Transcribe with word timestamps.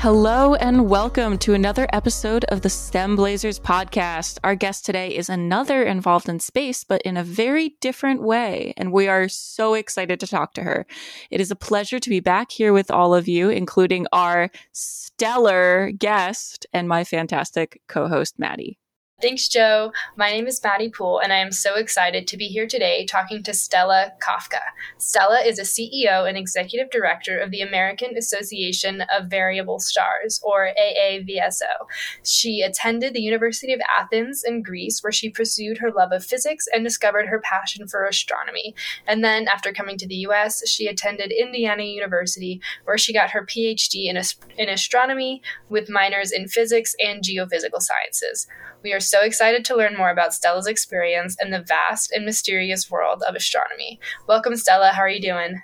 Hello 0.00 0.54
and 0.54 0.88
welcome 0.88 1.36
to 1.36 1.52
another 1.52 1.86
episode 1.92 2.44
of 2.44 2.62
the 2.62 2.70
STEM 2.70 3.16
Blazers 3.16 3.60
podcast. 3.60 4.38
Our 4.42 4.54
guest 4.54 4.86
today 4.86 5.14
is 5.14 5.28
another 5.28 5.82
involved 5.82 6.26
in 6.26 6.40
space, 6.40 6.84
but 6.84 7.02
in 7.02 7.18
a 7.18 7.22
very 7.22 7.76
different 7.82 8.22
way. 8.22 8.72
And 8.78 8.92
we 8.92 9.08
are 9.08 9.28
so 9.28 9.74
excited 9.74 10.18
to 10.20 10.26
talk 10.26 10.54
to 10.54 10.62
her. 10.62 10.86
It 11.30 11.38
is 11.38 11.50
a 11.50 11.54
pleasure 11.54 12.00
to 12.00 12.08
be 12.08 12.20
back 12.20 12.50
here 12.50 12.72
with 12.72 12.90
all 12.90 13.14
of 13.14 13.28
you, 13.28 13.50
including 13.50 14.06
our 14.10 14.50
stellar 14.72 15.90
guest 15.90 16.64
and 16.72 16.88
my 16.88 17.04
fantastic 17.04 17.82
co 17.86 18.08
host, 18.08 18.38
Maddie. 18.38 18.78
Thanks, 19.20 19.48
Joe. 19.48 19.92
My 20.16 20.30
name 20.30 20.46
is 20.46 20.62
Maddie 20.64 20.88
Poole, 20.88 21.18
and 21.18 21.30
I 21.30 21.36
am 21.36 21.52
so 21.52 21.74
excited 21.74 22.26
to 22.26 22.38
be 22.38 22.46
here 22.46 22.66
today 22.66 23.04
talking 23.04 23.42
to 23.42 23.52
Stella 23.52 24.12
Kafka. 24.26 24.60
Stella 24.96 25.40
is 25.44 25.58
a 25.58 25.62
CEO 25.62 26.26
and 26.26 26.38
executive 26.38 26.90
director 26.90 27.38
of 27.38 27.50
the 27.50 27.60
American 27.60 28.16
Association 28.16 29.02
of 29.14 29.26
Variable 29.26 29.78
Stars, 29.78 30.40
or 30.42 30.70
AAVSO. 30.80 31.86
She 32.24 32.62
attended 32.62 33.12
the 33.12 33.20
University 33.20 33.74
of 33.74 33.82
Athens 33.98 34.42
in 34.42 34.62
Greece, 34.62 35.02
where 35.02 35.12
she 35.12 35.28
pursued 35.28 35.78
her 35.78 35.90
love 35.90 36.12
of 36.12 36.24
physics 36.24 36.66
and 36.72 36.82
discovered 36.82 37.26
her 37.26 37.42
passion 37.42 37.86
for 37.86 38.06
astronomy. 38.06 38.74
And 39.06 39.22
then, 39.22 39.48
after 39.48 39.70
coming 39.70 39.98
to 39.98 40.06
the 40.06 40.26
US, 40.28 40.66
she 40.66 40.86
attended 40.86 41.30
Indiana 41.30 41.82
University, 41.82 42.62
where 42.86 42.96
she 42.96 43.12
got 43.12 43.32
her 43.32 43.44
PhD 43.44 44.06
in, 44.06 44.18
in 44.56 44.70
astronomy 44.70 45.42
with 45.68 45.90
minors 45.90 46.32
in 46.32 46.48
physics 46.48 46.94
and 46.98 47.22
geophysical 47.22 47.82
sciences. 47.82 48.46
We 48.82 48.94
are 48.94 49.00
so 49.10 49.22
excited 49.22 49.64
to 49.66 49.76
learn 49.76 49.96
more 49.96 50.10
about 50.10 50.32
Stella's 50.32 50.66
experience 50.66 51.36
in 51.42 51.50
the 51.50 51.60
vast 51.60 52.12
and 52.12 52.24
mysterious 52.24 52.90
world 52.90 53.22
of 53.28 53.34
astronomy. 53.34 53.98
Welcome, 54.28 54.56
Stella. 54.56 54.90
How 54.92 55.02
are 55.02 55.08
you 55.08 55.20
doing? 55.20 55.60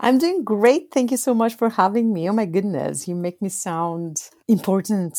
I'm 0.00 0.18
doing 0.18 0.44
great. 0.44 0.90
Thank 0.92 1.10
you 1.10 1.16
so 1.16 1.34
much 1.34 1.54
for 1.54 1.70
having 1.70 2.12
me. 2.12 2.28
Oh 2.28 2.32
my 2.32 2.44
goodness, 2.44 3.08
you 3.08 3.14
make 3.14 3.40
me 3.42 3.48
sound 3.48 4.28
important. 4.46 5.18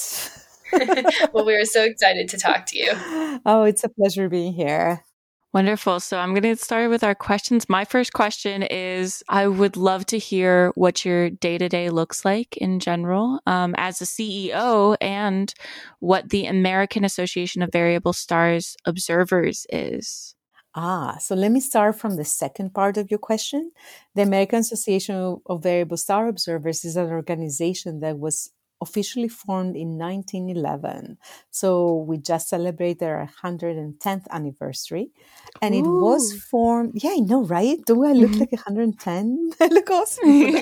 well, 1.33 1.45
we 1.45 1.55
are 1.55 1.65
so 1.65 1.83
excited 1.83 2.29
to 2.29 2.37
talk 2.37 2.65
to 2.67 2.77
you. 2.77 2.91
Oh, 3.45 3.63
it's 3.63 3.85
a 3.85 3.89
pleasure 3.89 4.27
being 4.27 4.51
here. 4.51 5.05
Wonderful. 5.51 5.99
So 5.99 6.19
I'm 6.19 6.29
going 6.29 6.43
to 6.43 6.49
get 6.49 6.59
started 6.59 6.89
with 6.89 7.03
our 7.03 7.15
questions. 7.15 7.67
My 7.67 7.83
first 7.83 8.13
question 8.13 8.61
is 8.61 9.23
I 9.29 9.47
would 9.47 9.75
love 9.75 10.05
to 10.07 10.19
hear 10.19 10.71
what 10.75 11.03
your 11.03 11.31
day 11.31 11.57
to 11.57 11.67
day 11.67 11.89
looks 11.89 12.23
like 12.23 12.55
in 12.57 12.79
general 12.79 13.39
um, 13.47 13.73
as 13.75 13.99
a 13.99 14.05
CEO 14.05 14.95
and 15.01 15.51
what 15.99 16.29
the 16.29 16.45
American 16.45 17.03
Association 17.03 17.63
of 17.63 17.71
Variable 17.71 18.13
Stars 18.13 18.77
Observers 18.85 19.65
is. 19.71 20.35
Ah, 20.75 21.17
so 21.19 21.33
let 21.33 21.51
me 21.51 21.59
start 21.59 21.95
from 21.95 22.15
the 22.15 22.25
second 22.25 22.75
part 22.75 22.95
of 22.97 23.09
your 23.09 23.17
question. 23.17 23.71
The 24.13 24.21
American 24.21 24.59
Association 24.59 25.41
of 25.47 25.63
Variable 25.63 25.97
Star 25.97 26.27
Observers 26.27 26.85
is 26.85 26.95
an 26.95 27.09
organization 27.09 28.01
that 28.01 28.19
was 28.19 28.51
officially 28.81 29.27
formed 29.27 29.75
in 29.75 29.97
1911. 29.97 31.17
So 31.51 32.05
we 32.07 32.17
just 32.17 32.49
celebrated 32.49 33.03
our 33.03 33.29
110th 33.43 34.27
anniversary. 34.31 35.11
And 35.61 35.75
Ooh. 35.75 35.79
it 35.79 35.87
was 35.87 36.33
formed, 36.33 36.93
yeah, 36.95 37.11
I 37.11 37.19
know, 37.19 37.43
right? 37.43 37.77
Do 37.85 38.05
I 38.05 38.13
look 38.13 38.31
mm-hmm. 38.31 38.39
like 38.39 38.51
110? 38.51 39.51
I 39.59 39.67
look 39.71 39.89
awesome. 39.89 40.55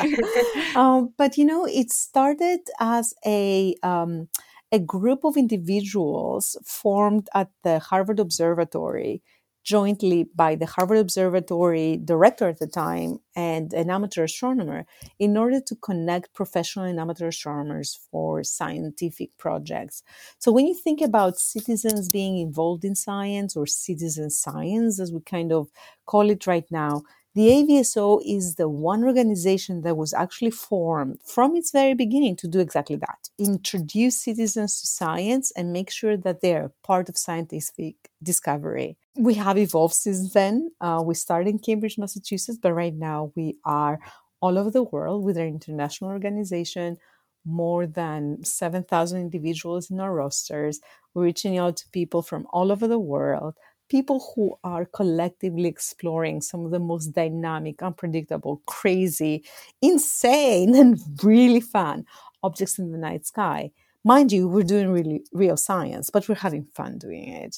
um, 0.75 1.13
but, 1.17 1.37
you 1.37 1.45
know, 1.45 1.65
it 1.65 1.91
started 1.91 2.61
as 2.79 3.13
a, 3.25 3.75
um, 3.83 4.29
a 4.71 4.79
group 4.79 5.23
of 5.23 5.37
individuals 5.37 6.57
formed 6.65 7.29
at 7.33 7.49
the 7.63 7.79
Harvard 7.79 8.19
Observatory 8.19 9.21
jointly 9.67 10.29
by 10.33 10.55
the 10.55 10.65
Harvard 10.65 10.97
Observatory 10.99 11.97
director 11.97 12.47
at 12.47 12.59
the 12.59 12.67
time 12.67 13.19
and 13.35 13.73
an 13.73 13.89
amateur 13.89 14.23
astronomer 14.23 14.85
in 15.19 15.35
order 15.35 15.59
to 15.59 15.75
connect 15.75 16.33
professional 16.33 16.85
and 16.85 16.97
amateur 16.97 17.27
astronomers 17.27 17.99
for 18.09 18.45
scientific 18.45 19.29
projects. 19.37 20.03
So 20.39 20.53
when 20.53 20.67
you 20.67 20.73
think 20.73 21.01
about 21.01 21.37
citizens 21.37 22.07
being 22.07 22.37
involved 22.37 22.85
in 22.85 22.95
science 22.95 23.57
or 23.57 23.67
citizen 23.67 24.29
science, 24.29 25.01
as 25.01 25.11
we 25.11 25.19
kind 25.19 25.51
of 25.51 25.67
call 26.05 26.29
it 26.29 26.47
right 26.47 26.69
now, 26.71 27.03
the 27.37 27.49
AVSO 27.49 28.19
is 28.25 28.55
the 28.55 28.67
one 28.67 29.03
organization 29.03 29.81
that 29.81 29.95
was 29.95 30.11
actually 30.11 30.49
formed 30.49 31.19
from 31.23 31.55
its 31.55 31.69
very 31.71 31.93
beginning 31.93 32.35
to 32.37 32.47
do 32.47 32.59
exactly 32.59 32.95
that 32.95 33.29
introduce 33.37 34.19
citizens 34.19 34.81
to 34.81 34.87
science 34.87 35.51
and 35.55 35.71
make 35.71 35.91
sure 35.91 36.17
that 36.17 36.41
they're 36.41 36.71
part 36.83 37.09
of 37.09 37.15
scientific 37.15 37.95
discovery. 38.23 38.97
We 39.15 39.35
have 39.35 39.55
evolved 39.59 39.93
since 39.93 40.33
then. 40.33 40.71
Uh, 40.81 41.03
we 41.05 41.13
started 41.13 41.49
in 41.51 41.59
Cambridge, 41.59 41.99
Massachusetts, 41.99 42.57
but 42.59 42.73
right 42.73 42.95
now 42.95 43.31
we 43.35 43.59
are 43.63 43.99
all 44.41 44.57
over 44.57 44.71
the 44.71 44.81
world 44.81 45.23
with 45.23 45.37
our 45.37 45.45
international 45.45 46.09
organization, 46.09 46.97
more 47.45 47.85
than 47.85 48.43
7,000 48.43 49.21
individuals 49.21 49.91
in 49.91 49.99
our 49.99 50.11
rosters. 50.11 50.79
We're 51.13 51.25
reaching 51.25 51.59
out 51.59 51.77
to 51.77 51.89
people 51.89 52.23
from 52.23 52.47
all 52.49 52.71
over 52.71 52.87
the 52.87 52.99
world 52.99 53.53
people 53.89 54.33
who 54.35 54.57
are 54.63 54.85
collectively 54.85 55.67
exploring 55.67 56.41
some 56.41 56.65
of 56.65 56.71
the 56.71 56.79
most 56.79 57.07
dynamic, 57.07 57.81
unpredictable, 57.81 58.61
crazy, 58.65 59.43
insane, 59.81 60.75
and 60.81 60.99
really 61.23 61.61
fun 61.61 62.05
objects 62.43 62.79
in 62.79 62.91
the 62.91 62.97
night 62.97 63.25
sky. 63.25 63.71
Mind 64.03 64.31
you, 64.31 64.47
we're 64.47 64.63
doing 64.63 64.89
really 64.89 65.23
real 65.33 65.57
science, 65.57 66.09
but 66.09 66.29
we're 66.29 66.35
having 66.35 66.65
fun 66.73 66.97
doing 66.97 67.27
it. 67.27 67.57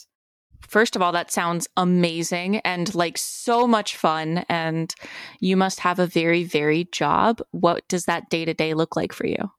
First 0.61 0.95
of 0.95 1.01
all, 1.01 1.11
that 1.11 1.31
sounds 1.31 1.67
amazing 1.77 2.57
and 2.57 2.93
like 2.93 3.17
so 3.17 3.67
much 3.67 3.95
fun. 3.95 4.45
And 4.49 4.93
you 5.39 5.55
must 5.55 5.79
have 5.81 5.99
a 5.99 6.07
very 6.07 6.43
varied 6.43 6.91
job. 6.91 7.41
What 7.51 7.87
does 7.87 8.05
that 8.05 8.29
day 8.29 8.45
to 8.45 8.53
day 8.53 8.73
look 8.73 8.95
like 8.95 9.13
for 9.13 9.25
you? 9.25 9.51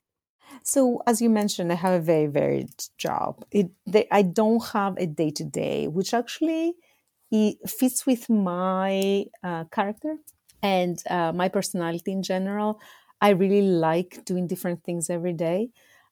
So, 0.63 1.03
as 1.07 1.21
you 1.21 1.31
mentioned, 1.31 1.73
I 1.73 1.77
have 1.77 1.95
a 2.01 2.05
very 2.05 2.27
varied 2.27 2.71
job. 2.99 3.45
It, 3.51 3.71
they, 3.87 4.07
I 4.11 4.23
don't 4.23 4.63
have 4.69 4.97
a 4.99 5.07
day 5.07 5.31
to 5.31 5.45
day, 5.45 5.89
which 5.89 6.13
actually 6.15 6.75
it 7.31 7.69
fits 7.69 8.07
with 8.07 8.29
my 8.29 9.25
uh, 9.43 9.65
character 9.73 10.17
and 10.63 11.03
uh, 11.09 11.33
my 11.33 11.49
personality 11.49 12.13
in 12.13 12.23
general. 12.23 12.81
I 13.21 13.31
really 13.31 13.63
like 13.63 14.25
doing 14.25 14.47
different 14.47 14.85
things 14.85 15.11
every 15.11 15.33
day. 15.33 15.71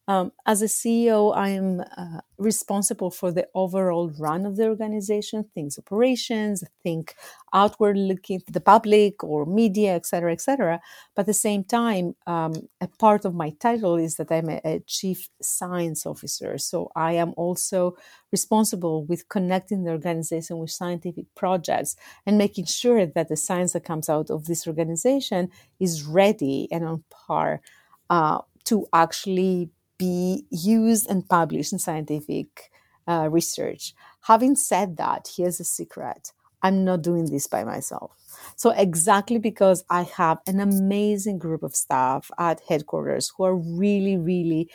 Um, 0.09 0.33
as 0.47 0.63
a 0.63 0.69
CEO, 0.69 1.37
I 1.37 1.51
am 1.51 1.81
uh, 1.81 2.23
responsible 2.39 3.11
for 3.11 3.31
the 3.31 3.47
overall 3.55 4.09
run 4.19 4.47
of 4.47 4.57
the 4.57 4.67
organization, 4.67 5.45
things 5.55 5.79
operations, 5.79 6.65
think 6.83 7.15
outward 7.53 7.99
looking 7.99 8.41
to 8.41 8.51
the 8.53 8.61
public 8.63 9.23
or 9.23 9.45
media, 9.45 9.95
et 9.95 10.07
cetera, 10.07 10.33
et 10.33 10.41
cetera. 10.41 10.81
But 11.15 11.23
at 11.23 11.27
the 11.27 11.35
same 11.35 11.63
time, 11.63 12.17
um, 12.27 12.55
a 12.81 12.89
part 12.89 13.27
of 13.27 13.35
my 13.35 13.51
title 13.61 13.97
is 13.97 14.17
that 14.17 14.33
I'm 14.33 14.49
a, 14.49 14.63
a 14.65 14.81
chief 14.87 15.29
science 15.43 16.07
officer. 16.07 16.57
So 16.57 16.91
I 16.97 17.13
am 17.13 17.35
also 17.37 17.95
responsible 18.33 19.05
with 19.05 19.29
connecting 19.29 19.85
the 19.85 19.91
organization 19.91 20.57
with 20.57 20.71
scientific 20.71 21.27
projects 21.35 21.97
and 22.25 22.39
making 22.39 22.65
sure 22.65 23.05
that 23.05 23.29
the 23.29 23.37
science 23.37 23.75
that 23.75 23.85
comes 23.85 24.09
out 24.09 24.31
of 24.31 24.47
this 24.47 24.67
organization 24.67 25.51
is 25.79 26.05
ready 26.05 26.67
and 26.73 26.87
on 26.87 27.05
par 27.11 27.61
uh, 28.09 28.39
to 28.65 28.87
actually 28.95 29.71
be 29.99 30.45
used 30.51 31.09
and 31.11 31.29
published 31.29 31.73
in 31.73 31.79
scientific 31.79 32.71
uh, 33.07 33.29
research. 33.31 33.95
Having 34.23 34.57
said 34.57 34.97
that, 34.99 35.29
here's 35.37 35.61
a 35.61 35.65
secret 35.65 36.33
I'm 36.63 36.85
not 36.85 37.03
doing 37.03 37.27
this 37.27 37.47
by 37.47 37.65
myself. 37.65 38.13
So, 38.57 38.71
exactly 38.71 39.39
because 39.39 39.85
I 39.91 40.03
have 40.03 40.39
an 40.47 40.61
amazing 40.61 41.39
group 41.39 41.63
of 41.63 41.77
staff 41.77 42.31
at 42.39 42.61
headquarters 42.69 43.33
who 43.37 43.45
are 43.45 43.57
really, 43.57 44.17
really 44.17 44.69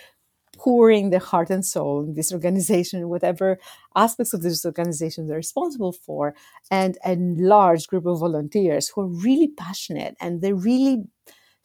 pouring 0.57 1.09
their 1.09 1.19
heart 1.19 1.49
and 1.49 1.65
soul 1.65 2.03
in 2.03 2.13
this 2.13 2.31
organization, 2.31 3.09
whatever 3.09 3.59
aspects 3.95 4.33
of 4.33 4.41
this 4.41 4.65
organization 4.65 5.27
they're 5.27 5.37
responsible 5.37 5.91
for, 5.91 6.35
and 6.69 6.97
a 7.05 7.15
large 7.15 7.87
group 7.87 8.05
of 8.05 8.19
volunteers 8.19 8.89
who 8.89 9.01
are 9.01 9.07
really 9.07 9.47
passionate 9.49 10.15
and 10.21 10.41
they 10.41 10.53
really 10.53 11.03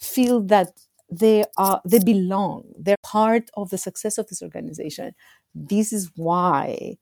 feel 0.01 0.41
that 0.43 0.69
they 1.11 1.45
are 1.57 1.81
they 1.85 1.99
belong. 2.01 2.65
They're 2.79 2.97
part 3.03 3.51
of 3.55 3.71
the 3.71 3.79
success 3.79 4.19
of 4.19 4.29
this 4.29 4.43
organization. 4.43 5.13
This 5.55 5.93
is 5.93 6.11
why 6.17 6.97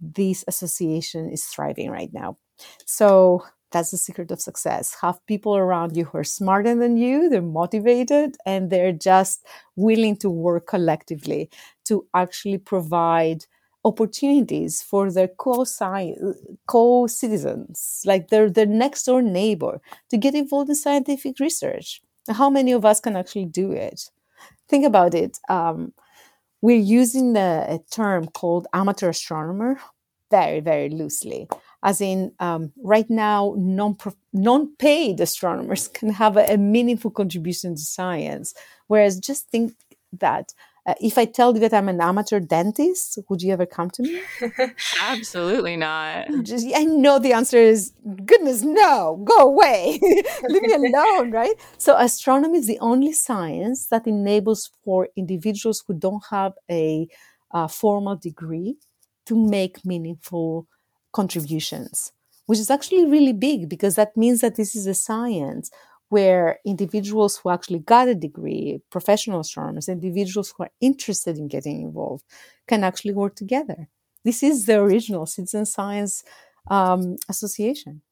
this 0.00 0.44
association 0.48 1.30
is 1.30 1.44
thriving 1.44 1.90
right 1.90 2.12
now. 2.12 2.38
So 2.86 3.44
that's 3.70 3.90
the 3.90 3.96
secret 3.96 4.30
of 4.30 4.40
success. 4.40 4.96
Have 5.00 5.24
people 5.26 5.56
around 5.56 5.96
you 5.96 6.04
who 6.04 6.18
are 6.18 6.24
smarter 6.24 6.74
than 6.74 6.96
you 6.96 7.28
they're 7.28 7.42
motivated 7.42 8.36
and 8.46 8.70
they're 8.70 8.92
just 8.92 9.46
willing 9.76 10.16
to 10.16 10.30
work 10.30 10.66
collectively 10.66 11.50
to 11.86 12.06
actually 12.14 12.58
provide 12.58 13.46
opportunities 13.84 14.80
for 14.82 15.10
their 15.10 15.28
co-citizens 16.66 18.02
like 18.06 18.28
their, 18.28 18.48
their 18.48 18.66
next 18.66 19.04
door 19.04 19.22
neighbor 19.22 19.80
to 20.08 20.16
get 20.16 20.34
involved 20.34 20.70
in 20.70 20.76
scientific 20.76 21.40
research 21.40 22.00
how 22.30 22.50
many 22.50 22.72
of 22.72 22.84
us 22.84 23.00
can 23.00 23.16
actually 23.16 23.46
do 23.46 23.72
it? 23.72 24.10
Think 24.68 24.84
about 24.84 25.14
it. 25.14 25.38
Um, 25.48 25.92
we're 26.60 26.76
using 26.76 27.32
the, 27.32 27.80
term 27.90 28.28
called 28.28 28.66
amateur 28.72 29.10
astronomer 29.10 29.78
very, 30.30 30.60
very 30.60 30.88
loosely. 30.88 31.48
As 31.82 32.00
in, 32.00 32.32
um, 32.38 32.72
right 32.82 33.08
now, 33.10 33.54
non 33.58 33.96
non 34.32 34.74
paid 34.76 35.20
astronomers 35.20 35.88
can 35.98 36.10
have 36.10 36.36
a, 36.36 36.54
a, 36.54 36.56
meaningful 36.56 37.10
contribution 37.10 37.74
to 37.74 37.82
science. 37.82 38.54
Whereas, 38.86 39.18
just 39.18 39.48
think 39.50 39.74
that 40.18 40.54
uh, 40.84 40.94
if 41.00 41.16
I 41.16 41.26
tell 41.26 41.54
you 41.54 41.60
that 41.60 41.72
I'm 41.72 41.88
an 41.88 42.00
amateur 42.00 42.40
dentist, 42.40 43.18
would 43.28 43.40
you 43.40 43.52
ever 43.52 43.66
come 43.66 43.88
to 43.90 44.02
me? 44.02 44.20
Absolutely 45.00 45.76
not. 45.76 46.28
Just, 46.42 46.66
I 46.74 46.84
know 46.84 47.20
the 47.20 47.32
answer 47.32 47.58
is 47.58 47.92
goodness, 48.24 48.62
no, 48.62 49.22
go 49.24 49.38
away, 49.38 50.00
leave 50.48 50.62
me 50.62 50.74
alone, 50.74 51.30
right? 51.30 51.54
So, 51.78 51.96
astronomy 51.96 52.58
is 52.58 52.66
the 52.66 52.80
only 52.80 53.12
science 53.12 53.86
that 53.88 54.08
enables 54.08 54.70
for 54.84 55.08
individuals 55.16 55.84
who 55.86 55.94
don't 55.94 56.24
have 56.30 56.54
a 56.68 57.06
uh, 57.52 57.68
formal 57.68 58.16
degree 58.16 58.76
to 59.26 59.36
make 59.36 59.84
meaningful 59.84 60.66
contributions, 61.12 62.12
which 62.46 62.58
is 62.58 62.70
actually 62.70 63.06
really 63.06 63.32
big 63.32 63.68
because 63.68 63.94
that 63.94 64.16
means 64.16 64.40
that 64.40 64.56
this 64.56 64.74
is 64.74 64.88
a 64.88 64.94
science 64.94 65.70
where 66.12 66.58
individuals 66.66 67.38
who 67.38 67.48
actually 67.48 67.78
got 67.78 68.06
a 68.06 68.14
degree, 68.14 68.82
professional 68.90 69.40
astronomers, 69.40 69.88
individuals 69.88 70.52
who 70.52 70.64
are 70.64 70.70
interested 70.78 71.38
in 71.38 71.48
getting 71.48 71.80
involved, 71.80 72.22
can 72.68 72.84
actually 72.84 73.14
work 73.14 73.34
together. 73.34 73.88
This 74.22 74.42
is 74.42 74.66
the 74.66 74.78
original 74.78 75.24
Citizen 75.24 75.64
Science 75.64 76.22
um, 76.70 77.16
Association. 77.30 78.02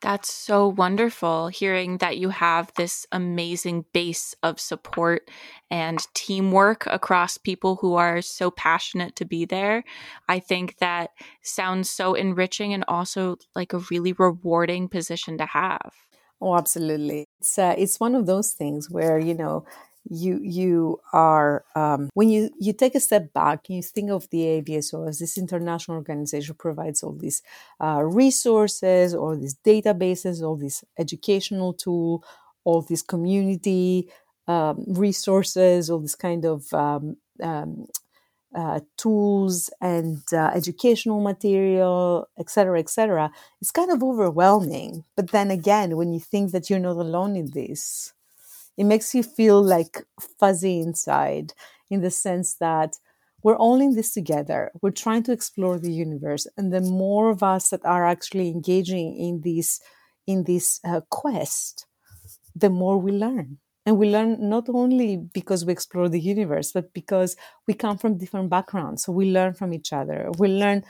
That's 0.00 0.32
so 0.32 0.68
wonderful 0.68 1.48
hearing 1.48 1.98
that 1.98 2.18
you 2.18 2.28
have 2.28 2.70
this 2.76 3.04
amazing 3.10 3.86
base 3.92 4.36
of 4.44 4.60
support 4.60 5.28
and 5.72 5.98
teamwork 6.14 6.86
across 6.86 7.36
people 7.36 7.74
who 7.80 7.94
are 7.94 8.22
so 8.22 8.52
passionate 8.52 9.16
to 9.16 9.24
be 9.24 9.44
there. 9.44 9.82
I 10.28 10.38
think 10.38 10.78
that 10.78 11.10
sounds 11.42 11.90
so 11.90 12.14
enriching 12.14 12.72
and 12.72 12.84
also 12.86 13.38
like 13.56 13.72
a 13.72 13.82
really 13.90 14.12
rewarding 14.12 14.88
position 14.88 15.36
to 15.38 15.46
have. 15.46 15.90
Oh, 16.40 16.54
absolutely. 16.56 17.24
It's 17.40 17.58
uh, 17.58 17.74
it's 17.76 17.98
one 17.98 18.14
of 18.14 18.26
those 18.26 18.52
things 18.52 18.88
where 18.90 19.18
you 19.18 19.34
know 19.34 19.64
you 20.08 20.38
you 20.42 21.00
are 21.12 21.64
um, 21.74 22.08
when 22.14 22.28
you 22.30 22.50
you 22.60 22.72
take 22.72 22.94
a 22.94 23.00
step 23.00 23.32
back 23.32 23.68
you 23.68 23.82
think 23.82 24.10
of 24.10 24.28
the 24.30 24.44
AVSO 24.62 25.08
as 25.08 25.18
this 25.18 25.36
international 25.36 25.96
organization 25.96 26.54
provides 26.58 27.02
all 27.02 27.12
these 27.12 27.42
uh, 27.82 28.02
resources, 28.04 29.14
all 29.14 29.36
these 29.36 29.56
databases, 29.66 30.40
all 30.42 30.56
these 30.56 30.84
educational 30.98 31.72
tool, 31.74 32.22
all 32.64 32.82
these 32.82 33.02
community 33.02 34.08
um, 34.46 34.84
resources, 34.86 35.90
all 35.90 35.98
this 35.98 36.14
kind 36.14 36.44
of 36.44 36.72
um, 36.72 37.16
um 37.42 37.86
uh, 38.54 38.80
tools 38.96 39.70
and 39.80 40.22
uh, 40.32 40.50
educational 40.54 41.20
material, 41.20 42.28
etc., 42.38 42.78
etc., 42.78 43.30
it's 43.60 43.70
kind 43.70 43.90
of 43.90 44.02
overwhelming. 44.02 45.04
But 45.16 45.30
then 45.30 45.50
again, 45.50 45.96
when 45.96 46.12
you 46.12 46.20
think 46.20 46.52
that 46.52 46.70
you're 46.70 46.78
not 46.78 46.96
alone 46.96 47.36
in 47.36 47.50
this, 47.50 48.12
it 48.76 48.84
makes 48.84 49.14
you 49.14 49.22
feel 49.22 49.62
like 49.62 50.06
fuzzy 50.38 50.80
inside 50.80 51.52
in 51.90 52.00
the 52.00 52.10
sense 52.10 52.54
that 52.54 52.96
we're 53.42 53.56
all 53.56 53.80
in 53.80 53.94
this 53.94 54.12
together. 54.12 54.70
We're 54.80 54.90
trying 54.90 55.22
to 55.24 55.32
explore 55.32 55.78
the 55.78 55.92
universe, 55.92 56.46
and 56.56 56.72
the 56.72 56.80
more 56.80 57.30
of 57.30 57.42
us 57.42 57.70
that 57.70 57.84
are 57.84 58.06
actually 58.06 58.48
engaging 58.48 59.16
in 59.16 59.42
this 59.42 59.80
in 60.26 60.44
this 60.44 60.80
uh, 60.84 61.00
quest, 61.08 61.86
the 62.54 62.68
more 62.68 62.98
we 62.98 63.12
learn. 63.12 63.58
And 63.88 63.96
we 63.96 64.10
learn 64.10 64.36
not 64.50 64.68
only 64.68 65.16
because 65.16 65.64
we 65.64 65.72
explore 65.72 66.10
the 66.10 66.20
universe, 66.20 66.72
but 66.72 66.92
because 66.92 67.36
we 67.66 67.72
come 67.72 67.96
from 67.96 68.18
different 68.18 68.50
backgrounds. 68.50 69.02
So 69.02 69.12
we 69.12 69.30
learn 69.30 69.54
from 69.54 69.72
each 69.72 69.94
other. 69.94 70.30
We 70.36 70.48
learn 70.48 70.84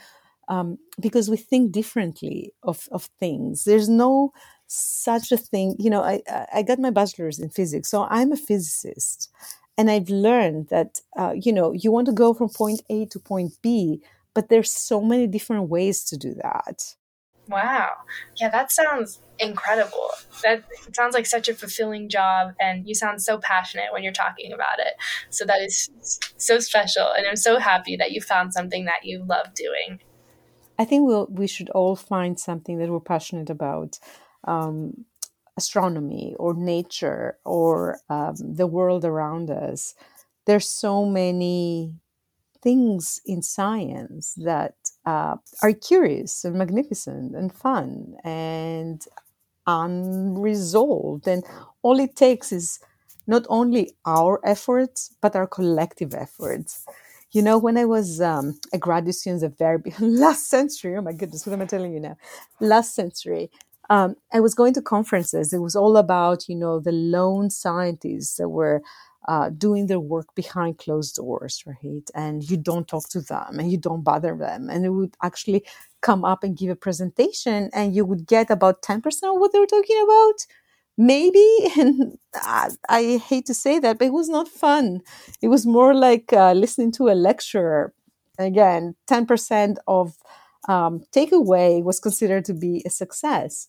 um, 0.49 0.77
because 0.99 1.29
we 1.29 1.37
think 1.37 1.71
differently 1.71 2.51
of, 2.61 2.89
of 2.91 3.05
things. 3.17 3.63
There's 3.63 3.87
no 3.87 4.33
such 4.67 5.31
a 5.31 5.37
thing. 5.37 5.77
You 5.79 5.91
know, 5.91 6.03
I, 6.03 6.21
I 6.53 6.61
got 6.61 6.77
my 6.77 6.89
bachelor's 6.89 7.39
in 7.39 7.49
physics, 7.49 7.89
so 7.89 8.05
I'm 8.09 8.33
a 8.33 8.35
physicist. 8.35 9.31
And 9.77 9.89
I've 9.89 10.09
learned 10.09 10.67
that, 10.67 10.99
uh, 11.17 11.31
you 11.39 11.53
know, 11.53 11.71
you 11.71 11.93
want 11.93 12.07
to 12.07 12.11
go 12.11 12.33
from 12.33 12.49
point 12.49 12.81
A 12.89 13.05
to 13.05 13.19
point 13.19 13.53
B, 13.61 14.01
but 14.33 14.49
there's 14.49 14.71
so 14.71 14.99
many 14.99 15.25
different 15.25 15.69
ways 15.69 16.03
to 16.03 16.17
do 16.17 16.33
that. 16.43 16.95
Wow. 17.49 17.89
Yeah, 18.39 18.49
that 18.49 18.71
sounds 18.71 19.19
incredible. 19.39 20.09
That 20.43 20.63
sounds 20.93 21.15
like 21.15 21.25
such 21.25 21.49
a 21.49 21.53
fulfilling 21.53 22.07
job, 22.07 22.53
and 22.59 22.87
you 22.87 22.93
sound 22.93 23.21
so 23.21 23.39
passionate 23.39 23.91
when 23.91 24.03
you're 24.03 24.13
talking 24.13 24.53
about 24.53 24.79
it. 24.79 24.93
So 25.29 25.45
that 25.45 25.61
is 25.61 25.89
so 26.37 26.59
special, 26.59 27.11
and 27.11 27.27
I'm 27.27 27.35
so 27.35 27.57
happy 27.57 27.95
that 27.97 28.11
you 28.11 28.21
found 28.21 28.53
something 28.53 28.85
that 28.85 29.03
you 29.03 29.25
love 29.27 29.53
doing. 29.55 29.99
I 30.77 30.85
think 30.85 31.07
we'll, 31.07 31.27
we 31.29 31.47
should 31.47 31.69
all 31.71 31.95
find 31.95 32.39
something 32.39 32.77
that 32.77 32.89
we're 32.89 32.99
passionate 32.99 33.49
about. 33.49 33.99
Um, 34.45 35.05
astronomy 35.57 36.35
or 36.39 36.53
nature 36.53 37.37
or 37.43 37.99
um, 38.09 38.33
the 38.39 38.65
world 38.65 39.03
around 39.03 39.51
us. 39.51 39.93
There's 40.45 40.69
so 40.69 41.05
many 41.05 41.95
things 42.61 43.21
in 43.25 43.41
science 43.41 44.33
that 44.37 44.75
uh, 45.05 45.35
are 45.63 45.73
curious 45.73 46.43
and 46.45 46.55
magnificent 46.55 47.35
and 47.35 47.53
fun 47.53 48.15
and 48.23 49.05
unresolved. 49.67 51.27
And 51.27 51.43
all 51.81 51.99
it 51.99 52.15
takes 52.15 52.51
is 52.51 52.79
not 53.27 53.45
only 53.49 53.93
our 54.05 54.39
efforts, 54.43 55.15
but 55.21 55.35
our 55.35 55.47
collective 55.47 56.13
efforts. 56.13 56.85
You 57.31 57.43
know, 57.43 57.57
when 57.59 57.77
I 57.77 57.85
was 57.85 58.19
um, 58.21 58.59
a 58.73 58.77
graduate 58.77 59.15
student, 59.15 59.41
the 59.41 59.49
very 59.49 59.79
last 59.99 60.49
century, 60.49 60.97
oh 60.97 61.01
my 61.01 61.13
goodness, 61.13 61.45
what 61.45 61.53
am 61.53 61.61
I 61.61 61.65
telling 61.65 61.93
you 61.93 61.99
now? 61.99 62.17
Last 62.59 62.95
century, 62.95 63.51
um, 63.89 64.15
I 64.33 64.39
was 64.39 64.55
going 64.55 64.73
to 64.75 64.81
conferences. 64.81 65.53
It 65.53 65.59
was 65.59 65.75
all 65.75 65.97
about, 65.97 66.49
you 66.49 66.55
know, 66.55 66.79
the 66.79 66.91
lone 66.91 67.49
scientists 67.49 68.35
that 68.37 68.49
were 68.49 68.81
uh, 69.29 69.51
doing 69.51 69.85
their 69.85 69.99
work 69.99 70.33
behind 70.33 70.79
closed 70.79 71.15
doors, 71.15 71.63
right? 71.67 72.09
And 72.15 72.43
you 72.49 72.57
don't 72.57 72.87
talk 72.87 73.09
to 73.09 73.21
them 73.21 73.59
and 73.59 73.71
you 73.71 73.77
don't 73.77 74.03
bother 74.03 74.35
them. 74.35 74.69
And 74.71 74.83
it 74.83 74.89
would 74.89 75.15
actually 75.21 75.63
come 76.01 76.25
up 76.25 76.43
and 76.43 76.57
give 76.57 76.71
a 76.71 76.75
presentation 76.75 77.69
and 77.71 77.95
you 77.95 78.05
would 78.05 78.25
get 78.25 78.49
about 78.49 78.81
10% 78.81 78.97
of 79.05 79.39
what 79.39 79.53
they 79.53 79.59
were 79.59 79.67
talking 79.67 80.01
about. 80.03 80.47
Maybe, 80.97 81.45
and 81.77 82.17
I, 82.33 82.71
I 82.89 83.21
hate 83.23 83.45
to 83.45 83.53
say 83.53 83.77
that, 83.77 83.99
but 83.99 84.07
it 84.07 84.13
was 84.13 84.29
not 84.29 84.47
fun. 84.47 85.01
It 85.43 85.49
was 85.49 85.63
more 85.63 85.93
like 85.93 86.33
uh, 86.33 86.53
listening 86.53 86.91
to 86.93 87.09
a 87.09 87.13
lecture. 87.13 87.93
Again, 88.39 88.95
10% 89.07 89.77
of 89.87 90.15
um, 90.67 91.03
takeaway 91.11 91.83
was 91.83 91.99
considered 91.99 92.45
to 92.45 92.55
be 92.55 92.81
a 92.83 92.89
success 92.89 93.67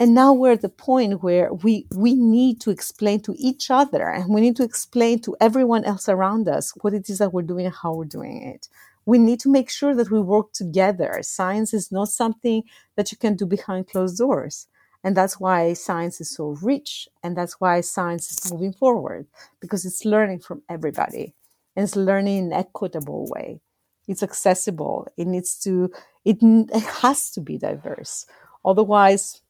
and 0.00 0.14
now 0.14 0.32
we're 0.32 0.52
at 0.52 0.62
the 0.62 0.70
point 0.70 1.22
where 1.22 1.52
we 1.52 1.86
we 1.94 2.14
need 2.14 2.58
to 2.62 2.70
explain 2.70 3.20
to 3.20 3.34
each 3.38 3.70
other 3.70 4.08
and 4.08 4.32
we 4.34 4.40
need 4.40 4.56
to 4.56 4.64
explain 4.64 5.20
to 5.20 5.36
everyone 5.42 5.84
else 5.84 6.08
around 6.08 6.48
us 6.48 6.72
what 6.80 6.94
it 6.94 7.10
is 7.10 7.18
that 7.18 7.34
we're 7.34 7.42
doing 7.42 7.66
and 7.66 7.74
how 7.74 7.92
we're 7.92 8.06
doing 8.06 8.42
it. 8.42 8.68
We 9.04 9.18
need 9.18 9.40
to 9.40 9.50
make 9.50 9.68
sure 9.68 9.94
that 9.94 10.10
we 10.10 10.20
work 10.20 10.54
together. 10.54 11.20
Science 11.22 11.74
is 11.74 11.92
not 11.92 12.08
something 12.08 12.62
that 12.96 13.12
you 13.12 13.18
can 13.18 13.36
do 13.36 13.44
behind 13.44 13.88
closed 13.88 14.16
doors. 14.16 14.68
And 15.04 15.16
that's 15.16 15.38
why 15.38 15.74
science 15.74 16.20
is 16.20 16.30
so 16.30 16.56
rich 16.62 17.08
and 17.22 17.36
that's 17.36 17.60
why 17.60 17.82
science 17.82 18.30
is 18.30 18.52
moving 18.52 18.72
forward 18.72 19.26
because 19.60 19.84
it's 19.84 20.06
learning 20.06 20.40
from 20.40 20.62
everybody. 20.70 21.34
And 21.76 21.84
it's 21.84 21.96
learning 21.96 22.38
in 22.38 22.44
an 22.46 22.52
equitable 22.54 23.26
way. 23.28 23.60
It's 24.08 24.22
accessible. 24.22 25.08
It 25.18 25.26
needs 25.26 25.58
to 25.64 25.92
it, 26.24 26.38
it 26.42 26.84
has 27.02 27.30
to 27.32 27.40
be 27.42 27.58
diverse. 27.58 28.24
Otherwise 28.64 29.42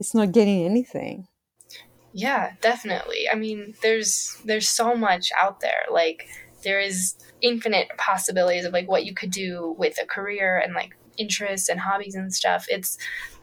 it's 0.00 0.14
not 0.14 0.32
getting 0.32 0.64
anything. 0.64 1.28
Yeah, 2.12 2.52
definitely. 2.60 3.26
I 3.30 3.34
mean, 3.34 3.74
there's 3.82 4.36
there's 4.44 4.68
so 4.68 4.94
much 4.94 5.30
out 5.40 5.60
there. 5.60 5.84
Like 5.90 6.28
there 6.62 6.80
is 6.80 7.16
infinite 7.40 7.88
possibilities 7.98 8.64
of 8.64 8.72
like 8.72 8.88
what 8.88 9.04
you 9.04 9.14
could 9.14 9.30
do 9.30 9.74
with 9.78 10.00
a 10.00 10.06
career 10.06 10.58
and 10.58 10.74
like 10.74 10.96
interests 11.18 11.68
and 11.68 11.80
hobbies 11.80 12.14
and 12.14 12.32
stuff. 12.32 12.66
It's 12.68 12.98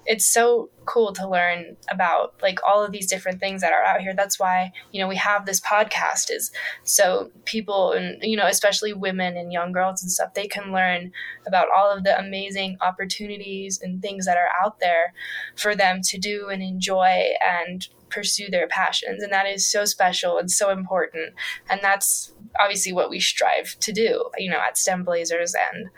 it's 0.05 0.25
so 0.25 0.69
cool 0.85 1.13
to 1.13 1.29
learn 1.29 1.77
about 1.89 2.33
like 2.41 2.59
all 2.67 2.83
of 2.83 2.91
these 2.91 3.07
different 3.07 3.39
things 3.39 3.61
that 3.61 3.71
are 3.71 3.83
out 3.83 4.01
here. 4.01 4.13
That's 4.15 4.39
why 4.39 4.71
you 4.91 5.01
know 5.01 5.07
we 5.07 5.15
have 5.17 5.45
this 5.45 5.59
podcast 5.61 6.31
is 6.31 6.51
so 6.83 7.31
people 7.45 7.91
and 7.91 8.21
you 8.21 8.35
know 8.35 8.47
especially 8.47 8.93
women 8.93 9.37
and 9.37 9.51
young 9.51 9.71
girls 9.71 10.01
and 10.01 10.11
stuff 10.11 10.33
they 10.33 10.47
can 10.47 10.71
learn 10.71 11.11
about 11.45 11.67
all 11.75 11.91
of 11.91 12.03
the 12.03 12.17
amazing 12.19 12.77
opportunities 12.81 13.79
and 13.81 14.01
things 14.01 14.25
that 14.25 14.37
are 14.37 14.49
out 14.63 14.79
there 14.79 15.13
for 15.55 15.75
them 15.75 16.01
to 16.03 16.17
do 16.17 16.49
and 16.49 16.61
enjoy 16.63 17.29
and 17.41 17.87
pursue 18.09 18.49
their 18.49 18.67
passions. 18.67 19.23
And 19.23 19.31
that 19.31 19.47
is 19.47 19.65
so 19.65 19.85
special 19.85 20.37
and 20.37 20.51
so 20.51 20.69
important. 20.69 21.33
And 21.69 21.79
that's 21.81 22.33
obviously 22.59 22.91
what 22.91 23.09
we 23.09 23.19
strive 23.19 23.77
to 23.79 23.91
do 23.91 24.29
you 24.37 24.49
know 24.49 24.59
at 24.59 24.77
stem 24.77 25.03
blazers 25.03 25.53
and 25.73 25.89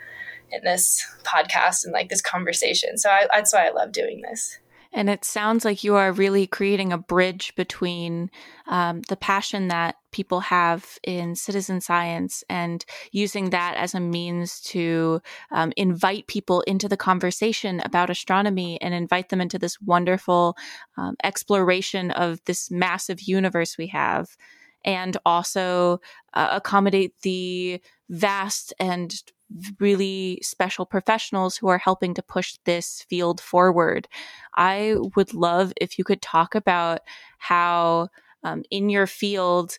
in 0.50 0.62
this 0.64 1.04
podcast 1.22 1.84
and 1.84 1.92
like 1.92 2.08
this 2.08 2.22
conversation. 2.22 2.98
So 2.98 3.10
I, 3.10 3.26
that's 3.32 3.52
why 3.52 3.66
I 3.66 3.70
love 3.70 3.92
doing 3.92 4.22
this. 4.22 4.58
And 4.96 5.10
it 5.10 5.24
sounds 5.24 5.64
like 5.64 5.82
you 5.82 5.96
are 5.96 6.12
really 6.12 6.46
creating 6.46 6.92
a 6.92 6.98
bridge 6.98 7.52
between 7.56 8.30
um, 8.68 9.02
the 9.08 9.16
passion 9.16 9.66
that 9.68 9.96
people 10.12 10.38
have 10.38 10.98
in 11.02 11.34
citizen 11.34 11.80
science 11.80 12.44
and 12.48 12.84
using 13.10 13.50
that 13.50 13.74
as 13.76 13.92
a 13.94 14.00
means 14.00 14.60
to 14.60 15.20
um, 15.50 15.72
invite 15.76 16.28
people 16.28 16.60
into 16.60 16.88
the 16.88 16.96
conversation 16.96 17.80
about 17.80 18.08
astronomy 18.08 18.80
and 18.80 18.94
invite 18.94 19.30
them 19.30 19.40
into 19.40 19.58
this 19.58 19.80
wonderful 19.80 20.56
um, 20.96 21.16
exploration 21.24 22.12
of 22.12 22.40
this 22.44 22.70
massive 22.70 23.20
universe 23.22 23.76
we 23.76 23.88
have 23.88 24.36
and 24.84 25.16
also 25.26 26.00
uh, 26.34 26.48
accommodate 26.52 27.14
the 27.22 27.80
vast 28.08 28.72
and 28.78 29.22
really 29.78 30.38
special 30.42 30.86
professionals 30.86 31.56
who 31.56 31.68
are 31.68 31.78
helping 31.78 32.14
to 32.14 32.22
push 32.22 32.56
this 32.64 33.04
field 33.08 33.40
forward. 33.40 34.08
I 34.56 34.96
would 35.16 35.34
love 35.34 35.72
if 35.80 35.98
you 35.98 36.04
could 36.04 36.22
talk 36.22 36.54
about 36.54 37.00
how 37.38 38.08
um, 38.42 38.62
in 38.70 38.90
your 38.90 39.06
field 39.06 39.78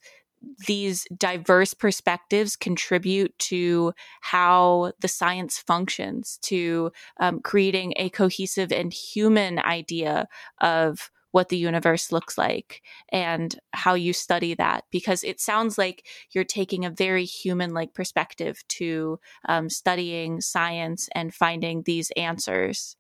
these 0.68 1.08
diverse 1.18 1.74
perspectives 1.74 2.56
contribute 2.56 3.38
to 3.40 3.94
how 4.22 4.94
the 5.00 5.08
science 5.08 5.58
functions, 5.58 6.38
to 6.44 6.92
um, 7.20 7.40
creating 7.40 7.94
a 7.96 8.10
cohesive 8.10 8.72
and 8.72 8.94
human 8.94 9.60
idea 9.60 10.28
of 10.62 11.10
what 11.36 11.50
the 11.50 11.58
universe 11.58 12.14
looks 12.14 12.38
like 12.38 12.82
and 13.10 13.60
how 13.74 13.94
you 13.94 14.14
study 14.14 14.54
that 14.54 14.86
because 14.90 15.22
it 15.22 15.42
sounds 15.42 15.78
like 15.78 16.08
you're 16.32 16.46
taking 16.46 16.86
a 16.86 16.90
very 16.90 17.26
human 17.26 17.74
like 17.74 17.94
perspective 17.94 18.64
to 18.70 19.20
um, 19.50 19.70
studying 19.70 20.40
science 20.40 21.10
and 21.14 21.34
finding 21.34 21.84
these 21.84 22.10
answers 22.12 22.96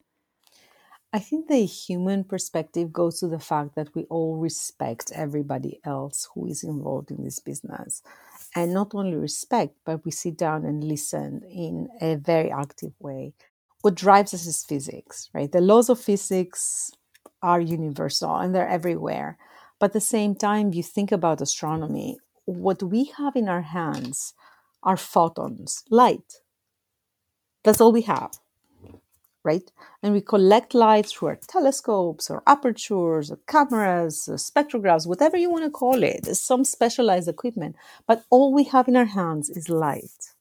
I 1.13 1.19
think 1.19 1.47
the 1.47 1.63
human 1.63 2.25
perspective 2.25 2.91
goes 2.91 3.21
to 3.21 3.29
the 3.29 3.39
fact 3.39 3.75
that 3.75 3.95
we 3.95 4.03
all 4.09 4.35
respect 4.35 5.13
everybody 5.15 5.79
else 5.85 6.27
who 6.33 6.45
is 6.45 6.61
involved 6.61 7.09
in 7.09 7.23
this 7.23 7.39
business. 7.39 8.01
And 8.53 8.73
not 8.73 8.93
only 8.93 9.15
respect, 9.15 9.75
but 9.85 10.03
we 10.03 10.11
sit 10.11 10.37
down 10.37 10.65
and 10.65 10.83
listen 10.83 11.41
in 11.49 11.87
a 12.01 12.15
very 12.15 12.51
active 12.51 12.91
way. 12.99 13.33
What 13.79 13.95
drives 13.95 14.33
us 14.33 14.45
is 14.45 14.65
physics, 14.65 15.29
right? 15.33 15.49
The 15.49 15.61
laws 15.61 15.87
of 15.89 16.01
physics 16.01 16.91
are 17.45 17.61
universal 17.61 18.35
and 18.35 18.53
they're 18.53 18.67
everywhere. 18.79 19.37
But 19.79 19.91
at 19.91 19.93
the 19.93 20.01
same 20.01 20.35
time, 20.35 20.73
you 20.73 20.83
think 20.83 21.11
about 21.11 21.41
astronomy, 21.41 22.17
what 22.45 22.81
we 22.83 23.11
have 23.17 23.35
in 23.35 23.49
our 23.49 23.61
hands 23.61 24.33
are 24.83 24.97
photons, 24.97 25.83
light. 25.89 26.41
That's 27.63 27.81
all 27.81 27.91
we 27.91 28.03
have 28.03 28.31
right? 29.45 29.71
And 30.03 30.13
we 30.13 30.21
collect 30.21 30.73
light 30.73 31.05
through 31.05 31.29
our 31.29 31.39
telescopes 31.47 32.29
or 32.29 32.43
apertures 32.47 33.31
or 33.31 33.37
cameras, 33.47 34.27
or 34.27 34.35
spectrographs, 34.35 35.07
whatever 35.07 35.37
you 35.37 35.49
want 35.51 35.63
to 35.65 35.69
call 35.69 36.03
it. 36.03 36.25
some 36.35 36.65
specialized 36.65 37.29
equipment, 37.29 37.75
but 38.07 38.25
all 38.29 38.51
we 38.53 38.63
have 38.65 38.87
in 38.87 38.97
our 38.97 39.05
hands 39.05 39.49
is 39.49 39.69
light. 39.69 40.33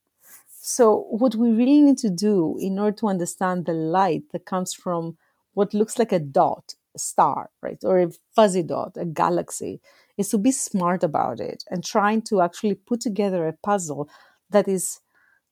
So, 0.61 1.06
what 1.11 1.34
we 1.34 1.50
really 1.50 1.82
need 1.82 1.99
to 1.99 2.11
do 2.11 2.56
in 2.58 2.78
order 2.78 2.96
to 2.96 3.08
understand 3.08 3.66
the 3.66 3.75
light 3.75 4.25
that 4.32 4.46
comes 4.46 4.73
from 4.73 5.18
what 5.52 5.75
looks 5.75 5.99
like 5.99 6.12
a 6.12 6.18
dot, 6.18 6.75
star, 6.96 7.50
right, 7.62 7.78
or 7.84 8.00
a 8.00 8.10
fuzzy 8.34 8.62
dot, 8.62 8.96
a 8.96 9.04
galaxy, 9.04 9.80
is 10.16 10.28
to 10.30 10.38
be 10.38 10.52
smart 10.52 11.02
about 11.02 11.40
it 11.40 11.64
and 11.70 11.84
trying 11.84 12.22
to 12.22 12.40
actually 12.40 12.74
put 12.74 13.00
together 13.00 13.46
a 13.46 13.56
puzzle 13.62 14.08
that 14.50 14.68
is 14.68 15.00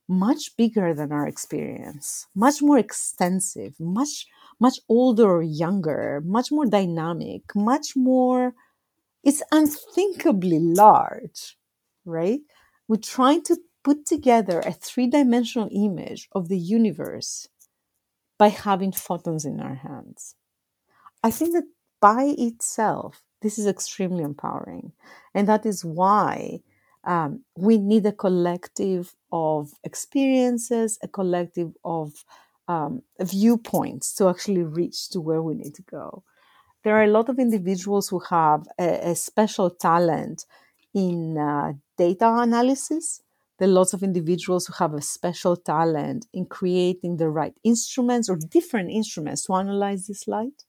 much 0.08 0.56
bigger 0.56 0.94
than 0.94 1.12
our 1.12 1.26
experience, 1.26 2.26
much 2.34 2.62
more 2.62 2.78
extensive, 2.78 3.74
much 3.80 4.26
much 4.60 4.78
older 4.88 5.28
or 5.28 5.42
younger, 5.42 6.22
much 6.24 6.52
more 6.52 6.66
dynamic, 6.66 7.42
much 7.54 7.96
more 7.96 8.54
it's 9.24 9.42
unthinkably 9.52 10.58
large, 10.58 11.56
right? 12.04 12.40
We're 12.88 12.96
trying 12.96 13.42
to 13.44 13.56
put 13.84 14.06
together 14.06 14.60
a 14.60 14.72
three-dimensional 14.72 15.68
image 15.72 16.28
of 16.32 16.48
the 16.48 16.58
universe 16.58 17.48
by 18.38 18.48
having 18.48 18.92
photons 18.92 19.44
in 19.44 19.60
our 19.60 19.74
hands. 19.76 20.34
I 21.22 21.30
think 21.30 21.52
that 21.52 21.64
by 22.00 22.34
itself, 22.36 23.22
this 23.42 23.58
is 23.58 23.66
extremely 23.66 24.24
empowering. 24.24 24.92
And 25.34 25.48
that 25.48 25.66
is 25.66 25.84
why 25.84 26.60
um, 27.04 27.44
we 27.56 27.78
need 27.78 28.06
a 28.06 28.12
collective 28.12 29.14
of 29.32 29.72
experiences, 29.84 30.98
a 31.02 31.08
collective 31.08 31.72
of 31.84 32.24
um, 32.68 33.02
viewpoints 33.20 34.14
to 34.14 34.28
actually 34.28 34.62
reach 34.62 35.10
to 35.10 35.20
where 35.20 35.42
we 35.42 35.54
need 35.54 35.74
to 35.74 35.82
go. 35.82 36.22
There 36.84 36.96
are 36.96 37.04
a 37.04 37.10
lot 37.10 37.28
of 37.28 37.38
individuals 37.38 38.08
who 38.08 38.20
have 38.30 38.66
a, 38.78 39.10
a 39.10 39.16
special 39.16 39.70
talent 39.70 40.46
in 40.94 41.38
uh, 41.38 41.74
data 41.96 42.28
analysis. 42.28 43.22
There 43.58 43.68
are 43.68 43.72
lots 43.72 43.92
of 43.92 44.02
individuals 44.02 44.66
who 44.66 44.72
have 44.74 44.94
a 44.94 45.02
special 45.02 45.56
talent 45.56 46.26
in 46.32 46.46
creating 46.46 47.16
the 47.16 47.28
right 47.28 47.54
instruments 47.62 48.28
or 48.28 48.36
different 48.36 48.90
instruments 48.90 49.44
to 49.44 49.54
analyze 49.54 50.06
this 50.06 50.26
light 50.26 50.64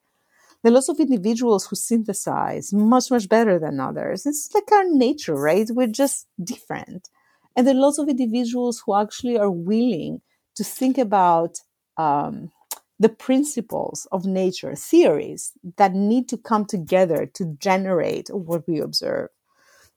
there 0.63 0.71
are 0.71 0.75
lots 0.75 0.89
of 0.89 0.99
individuals 0.99 1.67
who 1.67 1.75
synthesize 1.75 2.73
much, 2.73 3.11
much 3.11 3.27
better 3.27 3.59
than 3.59 3.81
others. 3.81 4.25
It's 4.25 4.49
like 4.55 4.71
our 4.71 4.85
nature, 4.87 5.35
right? 5.35 5.67
We're 5.69 5.87
just 5.87 6.27
different. 6.41 7.09
And 7.55 7.67
there 7.67 7.75
are 7.75 7.79
lots 7.79 7.99
of 7.99 8.07
individuals 8.07 8.81
who 8.85 8.95
actually 8.95 9.37
are 9.37 9.51
willing 9.51 10.21
to 10.55 10.63
think 10.63 10.97
about 10.97 11.59
um, 11.97 12.51
the 12.97 13.09
principles 13.09 14.07
of 14.11 14.25
nature, 14.25 14.73
theories 14.75 15.51
that 15.77 15.93
need 15.93 16.29
to 16.29 16.37
come 16.37 16.65
together 16.65 17.25
to 17.33 17.57
generate 17.59 18.29
what 18.29 18.65
we 18.67 18.79
observe. 18.79 19.29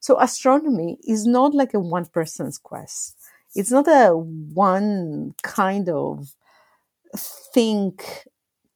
So 0.01 0.21
astronomy 0.21 0.99
is 1.07 1.27
not 1.27 1.55
like 1.55 1.75
a 1.75 1.81
one 1.81 2.07
person's 2.07 2.59
quest. 2.59 3.17
It's 3.55 3.71
not 3.71 3.87
a 3.87 4.17
one 4.17 5.35
kind 5.43 5.89
of 5.89 6.35
think 7.55 8.27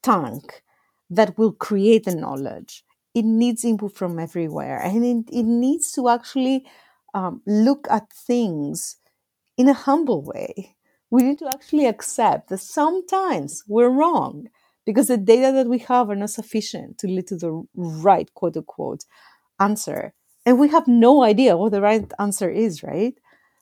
tank 0.03 0.63
that 1.11 1.37
will 1.37 1.52
create 1.52 2.05
the 2.05 2.14
knowledge. 2.14 2.85
It 3.14 3.25
needs 3.25 3.64
input 3.64 3.97
from 3.97 4.19
everywhere 4.19 4.81
and 4.81 5.05
it, 5.05 5.33
it 5.33 5.43
needs 5.43 5.90
to 5.93 6.09
actually 6.09 6.64
um, 7.12 7.43
look 7.47 7.88
at 7.90 8.12
things 8.12 8.97
in 9.59 9.69
a 9.69 9.75
humble 9.75 10.23
way. 10.23 10.76
We 11.11 11.23
need 11.23 11.40
to 11.40 11.49
actually 11.49 11.87
accept 11.87 12.49
that 12.50 12.59
sometimes 12.59 13.64
we're 13.67 13.90
wrong 13.90 14.47
because 14.87 15.09
the 15.09 15.17
data 15.17 15.52
that 15.52 15.69
we 15.69 15.79
have 15.81 16.09
are 16.09 16.17
not 16.17 16.31
sufficient 16.31 16.99
to 16.99 17.09
lead 17.09 17.26
to 17.29 17.37
the 17.37 17.64
right 17.75 18.33
quote 18.35 18.57
unquote 18.57 19.05
answer. 19.59 20.14
And 20.47 20.59
we 20.59 20.69
have 20.69 20.88
no 20.88 21.23
idea 21.25 21.57
what 21.57 21.73
the 21.73 21.83
right 21.83 22.11
answer 22.19 22.49
is, 22.49 22.83
right? 22.83 23.14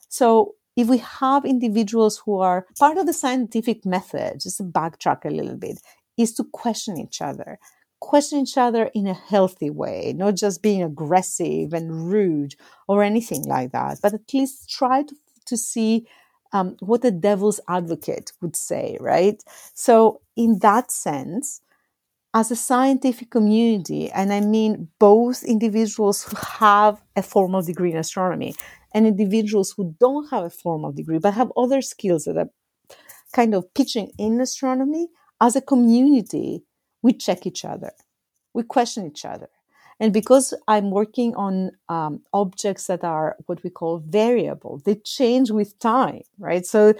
So 0.09 0.55
if 0.75 0.87
we 0.87 0.99
have 0.99 1.43
individuals 1.43 2.21
who 2.25 2.39
are 2.39 2.65
part 2.79 2.97
of 2.97 3.05
the 3.05 3.13
scientific 3.13 3.85
method, 3.85 4.39
just 4.39 4.61
backtrack 4.71 5.25
a 5.25 5.29
little 5.29 5.57
bit, 5.57 5.79
is 6.19 6.33
to 6.35 6.43
question 6.43 6.99
each 6.99 7.21
other 7.21 7.59
question 8.01 8.39
each 8.39 8.57
other 8.57 8.89
in 8.93 9.07
a 9.07 9.13
healthy 9.13 9.69
way, 9.69 10.13
not 10.15 10.35
just 10.35 10.61
being 10.61 10.81
aggressive 10.81 11.73
and 11.73 12.09
rude 12.09 12.55
or 12.87 13.03
anything 13.03 13.43
like 13.43 13.71
that, 13.71 13.99
but 14.01 14.13
at 14.13 14.33
least 14.33 14.69
try 14.69 15.03
to, 15.03 15.15
to 15.45 15.57
see 15.57 16.07
um, 16.53 16.75
what 16.79 17.01
the 17.01 17.11
devil's 17.11 17.59
advocate 17.67 18.31
would 18.41 18.55
say, 18.55 18.97
right? 18.99 19.43
So, 19.73 20.21
in 20.35 20.59
that 20.59 20.91
sense, 20.91 21.61
as 22.33 22.51
a 22.51 22.55
scientific 22.55 23.31
community, 23.31 24.11
and 24.11 24.31
I 24.31 24.41
mean 24.41 24.89
both 24.99 25.43
individuals 25.43 26.23
who 26.23 26.37
have 26.59 27.01
a 27.15 27.23
formal 27.23 27.61
degree 27.61 27.91
in 27.91 27.97
astronomy 27.97 28.55
and 28.93 29.07
individuals 29.07 29.73
who 29.75 29.95
don't 29.99 30.29
have 30.29 30.43
a 30.43 30.49
formal 30.49 30.91
degree 30.91 31.19
but 31.19 31.33
have 31.33 31.51
other 31.57 31.81
skills 31.81 32.25
that 32.25 32.37
are 32.37 32.49
kind 33.33 33.53
of 33.53 33.71
pitching 33.73 34.11
in 34.17 34.41
astronomy, 34.41 35.07
as 35.41 35.55
a 35.55 35.61
community, 35.61 36.63
we 37.01 37.13
check 37.13 37.45
each 37.45 37.65
other, 37.65 37.91
we 38.53 38.63
question 38.63 39.07
each 39.07 39.25
other. 39.25 39.49
And 40.01 40.13
because 40.13 40.53
I'm 40.67 40.91
working 40.91 41.35
on 41.35 41.71
um, 41.89 42.21
objects 42.33 42.87
that 42.87 43.03
are 43.03 43.35
what 43.47 43.63
we 43.63 43.69
call 43.69 43.99
variable, 43.99 44.81
they 44.85 44.95
change 44.95 45.51
with 45.51 45.77
time, 45.79 46.21
right? 46.39 46.65
So 46.65 46.93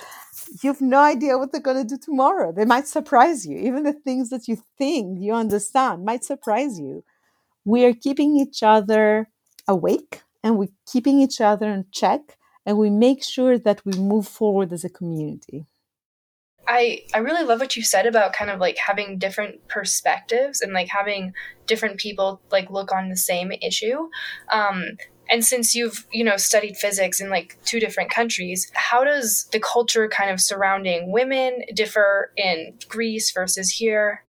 you 0.62 0.72
have 0.72 0.82
no 0.82 1.00
idea 1.00 1.38
what 1.38 1.52
they're 1.52 1.62
going 1.62 1.82
to 1.88 1.96
do 1.96 1.98
tomorrow. 1.98 2.52
They 2.52 2.66
might 2.66 2.88
surprise 2.88 3.46
you. 3.46 3.58
Even 3.58 3.84
the 3.84 3.94
things 3.94 4.30
that 4.32 4.50
you 4.50 4.62
think 4.78 5.20
you 5.22 5.34
understand 5.34 6.06
might 6.06 6.26
surprise 6.26 6.80
you. 6.80 7.06
We 7.66 7.86
are 7.86 7.94
keeping 7.94 8.36
each 8.38 8.64
other 8.64 9.30
awake 9.68 10.24
and 10.44 10.58
we're 10.58 10.70
keeping 10.92 11.22
each 11.22 11.42
other 11.42 11.70
in 11.70 11.86
check 11.94 12.38
and 12.66 12.78
we 12.78 12.90
make 12.90 13.24
sure 13.24 13.58
that 13.60 13.86
we 13.86 13.94
move 13.94 14.28
forward 14.28 14.74
as 14.74 14.84
a 14.84 14.90
community. 14.90 15.66
I 16.70 17.02
I 17.16 17.18
really 17.18 17.44
love 17.44 17.60
what 17.60 17.76
you 17.76 17.82
said 17.82 18.06
about 18.06 18.32
kind 18.32 18.52
of 18.52 18.60
like 18.60 18.78
having 18.78 19.18
different 19.18 19.68
perspectives 19.68 20.62
and 20.62 20.72
like 20.72 20.88
having 20.88 21.34
different 21.66 21.98
people 21.98 22.40
like 22.52 22.70
look 22.70 22.92
on 22.92 23.10
the 23.10 23.18
same 23.18 23.52
issue. 23.52 24.08
Um, 24.52 24.98
and 25.32 25.44
since 25.44 25.74
you've 25.74 26.06
you 26.12 26.24
know 26.24 26.38
studied 26.38 26.78
physics 26.78 27.20
in 27.20 27.30
like 27.32 27.58
two 27.66 27.80
different 27.80 28.12
countries, 28.12 28.72
how 28.74 29.04
does 29.04 29.48
the 29.52 29.60
culture 29.60 30.08
kind 30.08 30.30
of 30.30 30.40
surrounding 30.40 31.12
women 31.12 31.64
differ 31.74 32.32
in 32.38 32.78
Greece 32.88 33.32
versus 33.32 33.72
here? 33.72 34.26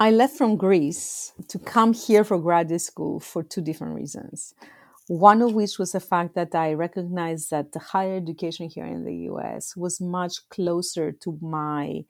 I 0.00 0.10
left 0.10 0.36
from 0.36 0.56
Greece 0.56 1.32
to 1.48 1.58
come 1.58 1.92
here 1.92 2.24
for 2.24 2.38
graduate 2.38 2.80
school 2.80 3.20
for 3.20 3.42
two 3.42 3.60
different 3.60 3.94
reasons. 3.94 4.54
One 5.12 5.42
of 5.42 5.52
which 5.52 5.78
was 5.78 5.92
the 5.92 6.00
fact 6.00 6.34
that 6.36 6.54
I 6.54 6.72
recognized 6.72 7.50
that 7.50 7.72
the 7.72 7.78
higher 7.78 8.16
education 8.16 8.70
here 8.70 8.86
in 8.86 9.04
the 9.04 9.14
US 9.30 9.76
was 9.76 10.00
much 10.00 10.48
closer 10.48 11.12
to 11.12 11.38
my 11.42 12.06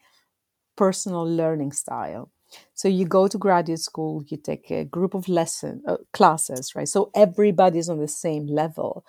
personal 0.77 1.25
learning 1.25 1.73
style. 1.73 2.31
So 2.75 2.87
you 2.87 3.05
go 3.05 3.27
to 3.27 3.39
graduate 3.39 3.81
school, 3.81 4.23
you 4.29 4.37
take 4.37 4.71
a 4.71 4.85
group 4.85 5.15
of 5.15 5.29
lesson 5.29 5.83
uh, 5.89 5.97
classes, 6.13 6.77
right? 6.77 6.89
So 6.89 7.11
everybody's 7.13 7.89
on 7.89 7.99
the 7.99 8.07
same 8.07 8.47
level. 8.47 9.05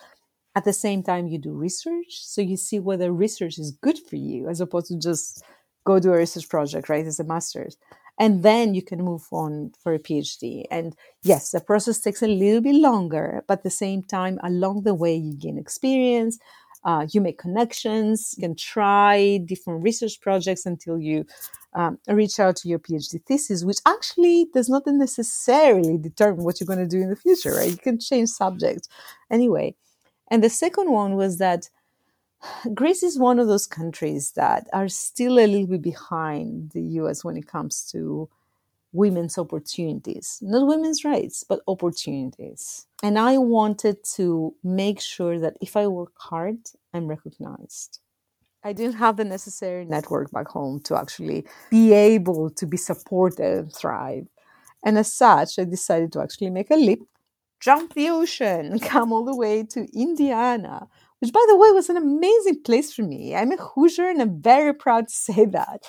At 0.56 0.64
the 0.64 0.72
same 0.72 1.04
time, 1.04 1.28
you 1.28 1.38
do 1.38 1.52
research, 1.52 2.18
so 2.20 2.40
you 2.40 2.56
see 2.56 2.80
whether 2.80 3.12
research 3.12 3.58
is 3.60 3.70
good 3.80 3.98
for 3.98 4.16
you, 4.16 4.48
as 4.48 4.60
opposed 4.60 4.88
to 4.88 4.98
just 4.98 5.44
go 5.86 6.00
do 6.00 6.12
a 6.12 6.18
research 6.18 6.48
project, 6.48 6.88
right? 6.88 7.06
As 7.06 7.20
a 7.20 7.24
master's, 7.24 7.76
and 8.18 8.42
then 8.42 8.74
you 8.74 8.82
can 8.82 9.02
move 9.02 9.26
on 9.32 9.72
for 9.82 9.94
a 9.94 9.98
PhD. 9.98 10.64
And 10.70 10.94
yes, 11.22 11.50
the 11.50 11.60
process 11.60 12.00
takes 12.00 12.22
a 12.22 12.28
little 12.28 12.60
bit 12.60 12.76
longer, 12.76 13.44
but 13.48 13.58
at 13.58 13.64
the 13.64 13.70
same 13.70 14.02
time, 14.02 14.38
along 14.42 14.82
the 14.82 14.94
way, 14.94 15.14
you 15.14 15.34
gain 15.34 15.58
experience. 15.58 16.38
Uh, 16.84 17.06
you 17.12 17.20
make 17.20 17.38
connections, 17.38 18.34
you 18.36 18.42
can 18.42 18.54
try 18.54 19.38
different 19.46 19.82
research 19.82 20.20
projects 20.20 20.66
until 20.66 20.98
you 20.98 21.24
um, 21.72 21.98
reach 22.08 22.38
out 22.38 22.56
to 22.56 22.68
your 22.68 22.78
PhD 22.78 23.24
thesis, 23.24 23.64
which 23.64 23.78
actually 23.86 24.48
does 24.52 24.68
not 24.68 24.82
necessarily 24.86 25.96
determine 25.96 26.44
what 26.44 26.60
you're 26.60 26.66
going 26.66 26.78
to 26.78 26.86
do 26.86 27.00
in 27.00 27.08
the 27.08 27.16
future, 27.16 27.54
right? 27.54 27.70
You 27.70 27.78
can 27.78 27.98
change 27.98 28.28
subject 28.28 28.88
anyway. 29.30 29.74
And 30.30 30.44
the 30.44 30.50
second 30.50 30.90
one 30.90 31.16
was 31.16 31.38
that 31.38 31.70
Greece 32.74 33.02
is 33.02 33.18
one 33.18 33.38
of 33.38 33.46
those 33.46 33.66
countries 33.66 34.32
that 34.32 34.68
are 34.72 34.88
still 34.88 35.38
a 35.38 35.46
little 35.46 35.66
bit 35.66 35.82
behind 35.82 36.70
the 36.70 36.82
US 37.00 37.24
when 37.24 37.36
it 37.36 37.46
comes 37.46 37.88
to 37.92 38.28
women's 38.92 39.36
opportunities, 39.36 40.38
not 40.40 40.66
women's 40.66 41.04
rights, 41.04 41.44
but 41.46 41.60
opportunities. 41.66 42.86
And 43.02 43.18
I 43.18 43.38
wanted 43.38 43.96
to 44.14 44.54
make 44.62 45.00
sure 45.00 45.38
that 45.40 45.56
if 45.60 45.76
I 45.76 45.88
work 45.88 46.12
hard, 46.16 46.58
I'm 46.94 47.08
recognized. 47.08 47.98
I 48.62 48.72
didn't 48.72 48.94
have 48.94 49.16
the 49.18 49.24
necessary 49.24 49.84
network 49.84 50.30
back 50.30 50.48
home 50.48 50.80
to 50.84 50.96
actually 50.96 51.44
be 51.70 51.92
able 51.92 52.48
to 52.50 52.66
be 52.66 52.78
supported 52.78 53.58
and 53.58 53.72
thrive. 53.74 54.26
And 54.82 54.96
as 54.96 55.12
such, 55.12 55.58
I 55.58 55.64
decided 55.64 56.12
to 56.12 56.22
actually 56.22 56.50
make 56.50 56.70
a 56.70 56.76
leap, 56.76 57.02
jump 57.60 57.94
the 57.94 58.08
ocean, 58.08 58.78
come 58.92 59.12
all 59.12 59.24
the 59.24 59.36
way 59.36 59.64
to 59.64 59.86
Indiana, 59.92 60.88
which, 61.24 61.32
by 61.32 61.44
the 61.48 61.56
way, 61.56 61.72
was 61.72 61.88
an 61.88 61.96
amazing 61.96 62.62
place 62.64 62.92
for 62.92 63.02
me. 63.02 63.34
I'm 63.34 63.50
a 63.50 63.56
Hoosier 63.56 64.10
and 64.10 64.20
I'm 64.20 64.42
very 64.42 64.74
proud 64.74 65.08
to 65.08 65.14
say 65.28 65.46
that. 65.46 65.84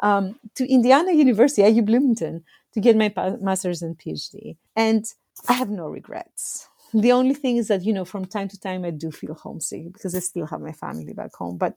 Um, 0.00 0.38
to 0.54 0.70
Indiana 0.70 1.12
University, 1.12 1.62
IU 1.62 1.82
Bloomington, 1.82 2.44
to 2.74 2.80
get 2.80 2.96
my 2.96 3.12
master's 3.40 3.82
and 3.82 3.98
PhD. 3.98 4.56
And 4.76 5.04
I 5.48 5.54
have 5.54 5.70
no 5.70 5.88
regrets. 5.88 6.68
The 6.94 7.10
only 7.10 7.34
thing 7.34 7.56
is 7.56 7.66
that, 7.66 7.82
you 7.82 7.92
know, 7.92 8.04
from 8.04 8.26
time 8.26 8.48
to 8.48 8.60
time 8.60 8.84
I 8.84 8.90
do 8.90 9.10
feel 9.10 9.34
homesick 9.34 9.92
because 9.92 10.14
I 10.14 10.20
still 10.20 10.46
have 10.46 10.60
my 10.60 10.70
family 10.70 11.12
back 11.14 11.34
home. 11.34 11.58
But 11.58 11.74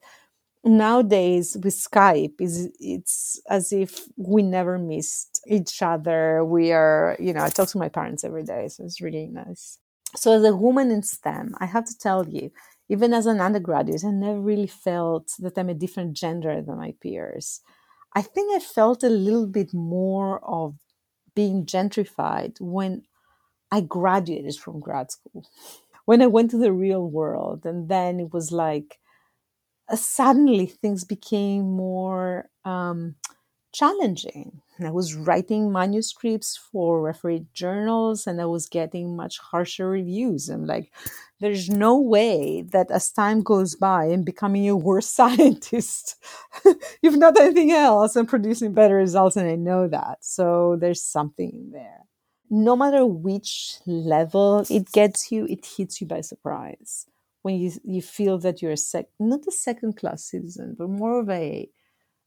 nowadays 0.63 1.57
with 1.63 1.73
Skype 1.73 2.39
is 2.39 2.69
it's 2.79 3.41
as 3.49 3.71
if 3.71 4.01
we 4.17 4.43
never 4.43 4.77
missed 4.77 5.41
each 5.47 5.81
other. 5.81 6.45
We 6.45 6.73
are, 6.73 7.17
you 7.19 7.33
know, 7.33 7.43
I 7.43 7.49
talk 7.49 7.69
to 7.69 7.79
my 7.79 7.89
parents 7.89 8.23
every 8.23 8.43
day, 8.43 8.67
so 8.67 8.83
it's 8.83 9.01
really 9.01 9.27
nice. 9.27 9.79
So 10.15 10.33
as 10.33 10.43
a 10.43 10.55
woman 10.55 10.91
in 10.91 11.01
STEM, 11.01 11.55
I 11.59 11.65
have 11.65 11.85
to 11.85 11.97
tell 11.97 12.27
you, 12.27 12.51
even 12.89 13.13
as 13.13 13.25
an 13.25 13.39
undergraduate, 13.41 14.03
I 14.03 14.11
never 14.11 14.39
really 14.39 14.67
felt 14.67 15.33
that 15.39 15.57
I'm 15.57 15.69
a 15.69 15.73
different 15.75 16.13
gender 16.13 16.61
than 16.61 16.77
my 16.77 16.93
peers. 17.01 17.61
I 18.15 18.21
think 18.23 18.55
I 18.55 18.59
felt 18.59 19.03
a 19.03 19.09
little 19.09 19.47
bit 19.47 19.73
more 19.73 20.43
of 20.43 20.75
being 21.35 21.65
gentrified 21.65 22.59
when 22.59 23.03
I 23.71 23.81
graduated 23.81 24.57
from 24.57 24.79
grad 24.81 25.11
school. 25.11 25.45
When 26.05 26.21
I 26.23 26.27
went 26.27 26.51
to 26.51 26.57
the 26.57 26.73
real 26.73 27.05
world, 27.07 27.65
and 27.65 27.89
then 27.89 28.19
it 28.19 28.33
was 28.33 28.51
like, 28.51 28.99
uh, 29.89 29.95
suddenly 29.95 30.65
things 30.65 31.03
became 31.03 31.63
more 31.71 32.49
um, 32.65 33.15
challenging. 33.73 34.61
I 34.87 34.91
was 34.91 35.15
writing 35.15 35.71
manuscripts 35.71 36.57
for 36.57 37.01
referee 37.01 37.45
journals 37.53 38.27
and 38.27 38.39
I 38.41 38.45
was 38.45 38.67
getting 38.67 39.15
much 39.15 39.37
harsher 39.39 39.89
reviews. 39.89 40.49
I'm 40.49 40.65
like, 40.65 40.91
there's 41.39 41.69
no 41.69 41.99
way 41.99 42.63
that 42.71 42.91
as 42.91 43.11
time 43.11 43.41
goes 43.41 43.75
by 43.75 44.05
I'm 44.05 44.23
becoming 44.23 44.67
a 44.69 44.75
worse 44.75 45.07
scientist. 45.19 46.15
You've 47.01 47.17
not 47.17 47.39
anything 47.39 47.71
else 47.71 48.15
I'm 48.15 48.25
producing 48.25 48.73
better 48.73 48.95
results, 48.95 49.35
and 49.35 49.49
I 49.49 49.55
know 49.55 49.87
that. 49.87 50.19
So 50.21 50.77
there's 50.79 51.01
something 51.01 51.51
in 51.51 51.71
there. 51.71 52.05
No 52.49 52.75
matter 52.75 53.05
which 53.05 53.77
level 53.85 54.65
it 54.69 54.91
gets 54.91 55.31
you, 55.31 55.45
it 55.47 55.65
hits 55.77 56.01
you 56.01 56.07
by 56.07 56.21
surprise 56.21 57.05
when 57.41 57.55
you 57.55 57.71
you 57.83 58.01
feel 58.01 58.37
that 58.39 58.61
you're 58.61 58.73
a 58.73 58.77
sec 58.77 59.05
not 59.19 59.47
a 59.47 59.51
second 59.51 59.95
class 59.97 60.23
citizen, 60.25 60.75
but 60.77 60.89
more 60.89 61.19
of 61.19 61.29
a 61.29 61.69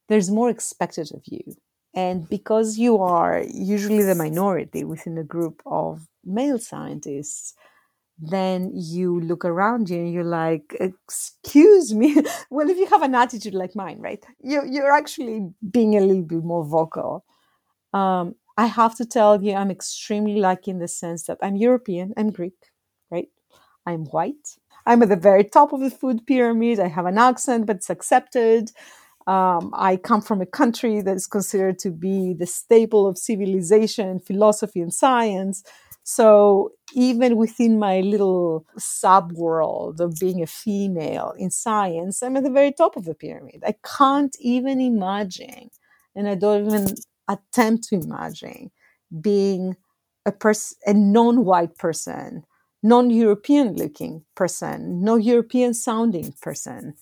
there's 0.08 0.30
more 0.30 0.50
expected 0.50 1.10
of 1.14 1.22
you. 1.26 1.42
And 1.94 2.28
because 2.28 2.78
you 2.78 2.98
are 2.98 3.42
usually 3.52 4.02
the 4.02 4.14
minority 4.14 4.84
within 4.84 5.18
a 5.18 5.24
group 5.24 5.62
of 5.66 6.08
male 6.24 6.58
scientists, 6.58 7.54
then 8.18 8.70
you 8.74 9.20
look 9.20 9.44
around 9.44 9.90
you 9.90 9.98
and 9.98 10.12
you're 10.12 10.24
like, 10.24 10.76
excuse 10.80 11.92
me. 11.92 12.16
well, 12.50 12.70
if 12.70 12.78
you 12.78 12.86
have 12.86 13.02
an 13.02 13.14
attitude 13.14 13.54
like 13.54 13.74
mine, 13.74 13.98
right? 14.00 14.24
You, 14.40 14.62
you're 14.68 14.92
actually 14.92 15.50
being 15.70 15.96
a 15.96 16.00
little 16.00 16.22
bit 16.22 16.44
more 16.44 16.64
vocal. 16.64 17.24
Um, 17.92 18.36
I 18.56 18.66
have 18.66 18.96
to 18.96 19.06
tell 19.06 19.42
you, 19.42 19.54
I'm 19.54 19.70
extremely 19.70 20.36
lucky 20.36 20.70
in 20.70 20.78
the 20.78 20.88
sense 20.88 21.24
that 21.24 21.38
I'm 21.42 21.56
European, 21.56 22.12
I'm 22.16 22.30
Greek, 22.30 22.54
right? 23.10 23.28
I'm 23.86 24.04
white, 24.06 24.56
I'm 24.86 25.02
at 25.02 25.08
the 25.08 25.16
very 25.16 25.44
top 25.44 25.72
of 25.72 25.80
the 25.80 25.90
food 25.90 26.26
pyramid. 26.26 26.80
I 26.80 26.88
have 26.88 27.06
an 27.06 27.18
accent, 27.18 27.66
but 27.66 27.76
it's 27.76 27.90
accepted. 27.90 28.70
Um, 29.26 29.70
I 29.74 29.96
come 29.96 30.20
from 30.20 30.40
a 30.40 30.46
country 30.46 31.00
that 31.00 31.16
is 31.16 31.26
considered 31.26 31.78
to 31.80 31.90
be 31.90 32.34
the 32.34 32.46
staple 32.46 33.06
of 33.06 33.18
civilization, 33.18 34.20
philosophy, 34.20 34.80
and 34.80 34.92
science. 34.92 35.62
So 36.04 36.72
even 36.94 37.36
within 37.36 37.78
my 37.78 38.00
little 38.00 38.66
sub 38.78 39.32
world 39.32 40.00
of 40.00 40.18
being 40.18 40.42
a 40.42 40.46
female 40.46 41.34
in 41.38 41.50
science, 41.50 42.22
I'm 42.22 42.36
at 42.36 42.42
the 42.42 42.50
very 42.50 42.72
top 42.72 42.96
of 42.96 43.04
the 43.04 43.14
pyramid. 43.14 43.62
I 43.64 43.74
can't 43.98 44.34
even 44.40 44.80
imagine, 44.80 45.70
and 46.16 46.28
I 46.28 46.34
don't 46.34 46.66
even 46.66 46.94
attempt 47.28 47.84
to 47.88 47.96
imagine 47.96 48.72
being 49.20 49.76
a 50.26 50.32
person, 50.32 50.78
a 50.86 50.94
non-white 50.94 51.78
person 51.78 52.44
non-European 52.82 53.76
looking 53.76 54.24
person, 54.34 55.02
no 55.04 55.16
European 55.16 55.72
sounding 55.74 56.32
person, 56.40 56.94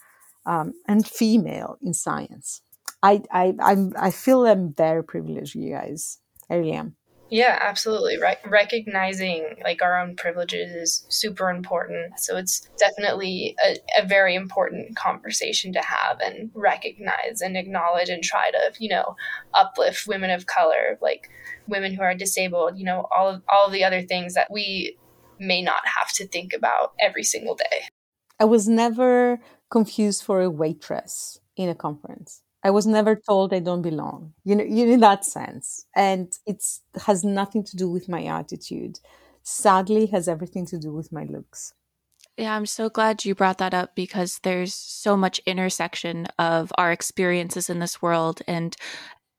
um, 0.46 0.72
and 0.86 1.06
female 1.06 1.76
in 1.82 1.94
science. 1.94 2.62
I, 3.02 3.22
I, 3.30 3.54
I'm, 3.60 3.94
I 3.98 4.10
feel 4.10 4.46
I'm 4.46 4.74
very 4.74 5.02
privileged, 5.02 5.54
you 5.54 5.72
guys. 5.72 6.18
I 6.50 6.56
really 6.56 6.72
am. 6.72 6.96
Yeah, 7.30 7.56
absolutely. 7.62 8.18
Re- 8.18 8.38
recognizing 8.44 9.54
like 9.62 9.82
our 9.82 10.00
own 10.00 10.16
privileges 10.16 10.72
is 10.72 11.06
super 11.08 11.48
important. 11.48 12.18
So 12.18 12.36
it's 12.36 12.68
definitely 12.76 13.56
a, 13.64 13.76
a, 13.98 14.04
very 14.04 14.34
important 14.34 14.96
conversation 14.96 15.72
to 15.74 15.80
have 15.80 16.18
and 16.18 16.50
recognize 16.54 17.40
and 17.40 17.56
acknowledge 17.56 18.08
and 18.08 18.22
try 18.22 18.50
to, 18.50 18.72
you 18.80 18.88
know, 18.88 19.14
uplift 19.54 20.08
women 20.08 20.30
of 20.30 20.46
color, 20.46 20.98
like 21.00 21.30
women 21.68 21.94
who 21.94 22.02
are 22.02 22.16
disabled, 22.16 22.76
you 22.76 22.84
know, 22.84 23.06
all 23.16 23.28
of 23.28 23.42
all 23.48 23.66
of 23.66 23.72
the 23.72 23.84
other 23.84 24.02
things 24.02 24.34
that 24.34 24.50
we 24.50 24.98
may 25.38 25.62
not 25.62 25.86
have 25.86 26.12
to 26.14 26.26
think 26.26 26.52
about 26.52 26.94
every 27.00 27.22
single 27.22 27.54
day. 27.54 27.84
I 28.40 28.44
was 28.44 28.66
never 28.66 29.38
confused 29.70 30.22
for 30.24 30.40
a 30.42 30.50
waitress 30.50 31.40
in 31.56 31.68
a 31.68 31.74
conference. 31.74 32.42
I 32.62 32.70
was 32.70 32.86
never 32.86 33.16
told 33.16 33.54
I 33.54 33.60
don't 33.60 33.82
belong. 33.82 34.34
You 34.44 34.56
know, 34.56 34.64
you 34.64 34.86
in 34.86 35.00
that 35.00 35.24
sense, 35.24 35.86
and 35.96 36.30
it 36.46 36.62
has 37.06 37.24
nothing 37.24 37.64
to 37.64 37.76
do 37.76 37.90
with 37.90 38.08
my 38.08 38.24
attitude. 38.24 38.98
Sadly, 39.42 40.06
has 40.06 40.28
everything 40.28 40.66
to 40.66 40.78
do 40.78 40.92
with 40.92 41.10
my 41.10 41.24
looks. 41.24 41.72
Yeah, 42.36 42.54
I'm 42.54 42.66
so 42.66 42.88
glad 42.88 43.24
you 43.24 43.34
brought 43.34 43.58
that 43.58 43.74
up 43.74 43.94
because 43.94 44.40
there's 44.42 44.74
so 44.74 45.16
much 45.16 45.40
intersection 45.46 46.26
of 46.38 46.72
our 46.78 46.92
experiences 46.92 47.68
in 47.68 47.80
this 47.80 48.00
world 48.00 48.40
and 48.46 48.76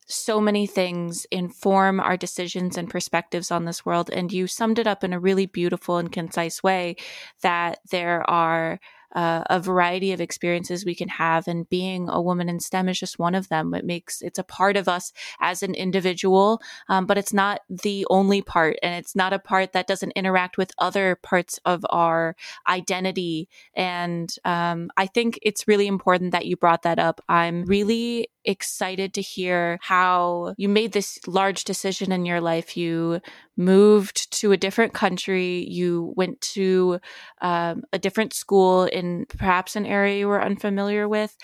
so 0.07 0.41
many 0.41 0.67
things 0.67 1.25
inform 1.31 1.99
our 1.99 2.17
decisions 2.17 2.77
and 2.77 2.89
perspectives 2.89 3.49
on 3.49 3.65
this 3.65 3.85
world. 3.85 4.09
And 4.11 4.31
you 4.31 4.45
summed 4.45 4.77
it 4.77 4.87
up 4.87 5.03
in 5.03 5.13
a 5.13 5.19
really 5.19 5.45
beautiful 5.45 5.97
and 5.97 6.11
concise 6.11 6.61
way 6.61 6.97
that 7.41 7.79
there 7.89 8.29
are 8.29 8.79
uh, 9.13 9.43
a 9.49 9.59
variety 9.59 10.11
of 10.11 10.21
experiences 10.21 10.85
we 10.85 10.95
can 10.95 11.09
have 11.09 11.47
and 11.47 11.69
being 11.69 12.09
a 12.09 12.21
woman 12.21 12.49
in 12.49 12.59
stem 12.59 12.89
is 12.89 12.99
just 12.99 13.19
one 13.19 13.35
of 13.35 13.49
them. 13.49 13.73
It 13.73 13.85
makes 13.85 14.21
it's 14.21 14.39
a 14.39 14.43
part 14.43 14.77
of 14.77 14.87
us 14.87 15.11
as 15.39 15.63
an 15.63 15.75
individual 15.75 16.61
um, 16.89 17.05
but 17.05 17.17
it's 17.17 17.33
not 17.33 17.61
the 17.69 18.05
only 18.09 18.41
part 18.41 18.77
and 18.83 18.95
it's 18.95 19.15
not 19.15 19.33
a 19.33 19.39
part 19.39 19.73
that 19.73 19.87
doesn't 19.87 20.11
interact 20.11 20.57
with 20.57 20.71
other 20.77 21.15
parts 21.21 21.59
of 21.65 21.85
our 21.89 22.35
identity. 22.67 23.49
And 23.73 24.33
um, 24.45 24.89
i 24.97 25.05
think 25.05 25.39
it's 25.41 25.67
really 25.67 25.87
important 25.87 26.31
that 26.31 26.45
you 26.45 26.55
brought 26.55 26.83
that 26.83 26.99
up. 26.99 27.21
I'm 27.29 27.63
really 27.65 28.29
excited 28.45 29.13
to 29.13 29.21
hear 29.21 29.77
how 29.81 30.53
you 30.57 30.69
made 30.69 30.91
this 30.93 31.19
large 31.27 31.63
decision 31.63 32.11
in 32.11 32.25
your 32.25 32.41
life. 32.41 32.75
You 32.75 33.21
moved 33.57 34.31
to 34.39 34.51
a 34.51 34.57
different 34.57 34.93
country, 34.93 35.67
you 35.69 36.13
went 36.15 36.41
to 36.41 36.99
um, 37.41 37.83
a 37.93 37.99
different 37.99 38.33
school 38.33 38.85
in 38.85 39.25
perhaps 39.25 39.75
an 39.75 39.85
area 39.85 40.19
you 40.19 40.27
were 40.27 40.43
unfamiliar 40.43 41.07
with. 41.07 41.35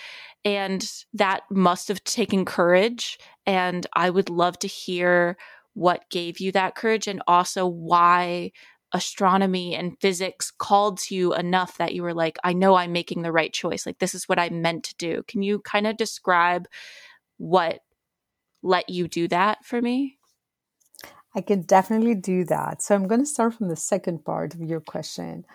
And 0.43 0.89
that 1.13 1.41
must 1.51 1.87
have 1.89 2.03
taken 2.03 2.45
courage. 2.45 3.17
And 3.45 3.85
I 3.93 4.09
would 4.09 4.29
love 4.29 4.57
to 4.59 4.67
hear 4.67 5.37
what 5.73 6.09
gave 6.09 6.39
you 6.39 6.51
that 6.51 6.75
courage 6.75 7.07
and 7.07 7.21
also 7.27 7.67
why 7.67 8.51
astronomy 8.93 9.75
and 9.75 9.99
physics 9.99 10.51
called 10.51 10.99
to 10.99 11.15
you 11.15 11.33
enough 11.33 11.77
that 11.77 11.93
you 11.93 12.03
were 12.03 12.13
like, 12.13 12.37
I 12.43 12.53
know 12.53 12.75
I'm 12.75 12.91
making 12.91 13.21
the 13.21 13.31
right 13.31 13.51
choice. 13.51 13.85
Like, 13.85 13.99
this 13.99 14.15
is 14.15 14.29
what 14.29 14.39
I 14.39 14.49
meant 14.49 14.83
to 14.85 14.95
do. 14.95 15.23
Can 15.27 15.41
you 15.41 15.59
kind 15.59 15.87
of 15.87 15.97
describe 15.97 16.67
what 17.37 17.79
let 18.63 18.89
you 18.89 19.07
do 19.07 19.27
that 19.27 19.65
for 19.65 19.81
me? 19.81 20.17
I 21.35 21.41
can 21.41 21.61
definitely 21.61 22.15
do 22.15 22.45
that. 22.45 22.81
So 22.81 22.95
I'm 22.95 23.07
going 23.07 23.21
to 23.21 23.27
start 23.27 23.53
from 23.53 23.69
the 23.69 23.75
second 23.75 24.25
part 24.25 24.53
of 24.53 24.61
your 24.61 24.79
question. 24.79 25.45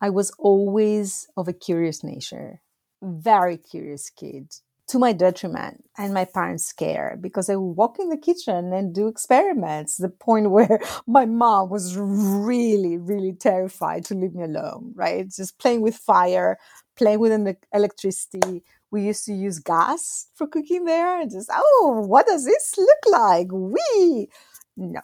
I 0.00 0.10
was 0.10 0.30
always 0.38 1.26
of 1.36 1.48
a 1.48 1.52
curious 1.52 2.04
nature, 2.04 2.60
very 3.02 3.56
curious 3.56 4.10
kid 4.10 4.52
to 4.86 4.98
my 4.98 5.12
detriment 5.12 5.84
and 5.96 6.12
my 6.12 6.24
parents 6.24 6.72
care 6.72 7.16
because 7.20 7.48
I 7.48 7.56
would 7.56 7.76
walk 7.76 7.98
in 7.98 8.10
the 8.10 8.16
kitchen 8.16 8.72
and 8.72 8.94
do 8.94 9.08
experiments. 9.08 9.96
The 9.96 10.08
point 10.10 10.50
where 10.56 10.80
my 11.06 11.24
mom 11.26 11.70
was 11.70 11.96
really, 11.96 12.98
really 12.98 13.32
terrified 13.32 14.04
to 14.06 14.14
leave 14.14 14.34
me 14.34 14.44
alone, 14.44 14.92
right? 14.94 15.28
Just 15.28 15.58
playing 15.58 15.80
with 15.80 15.96
fire, 15.96 16.58
playing 16.96 17.20
with 17.20 17.56
electricity. 17.72 18.62
We 18.90 19.02
used 19.02 19.24
to 19.26 19.32
use 19.32 19.58
gas 19.58 20.28
for 20.34 20.46
cooking 20.46 20.84
there 20.84 21.20
and 21.20 21.30
just, 21.30 21.50
oh, 21.52 22.04
what 22.06 22.26
does 22.26 22.44
this 22.44 22.74
look 22.78 23.06
like? 23.06 23.48
We 23.50 24.28
no. 24.76 25.00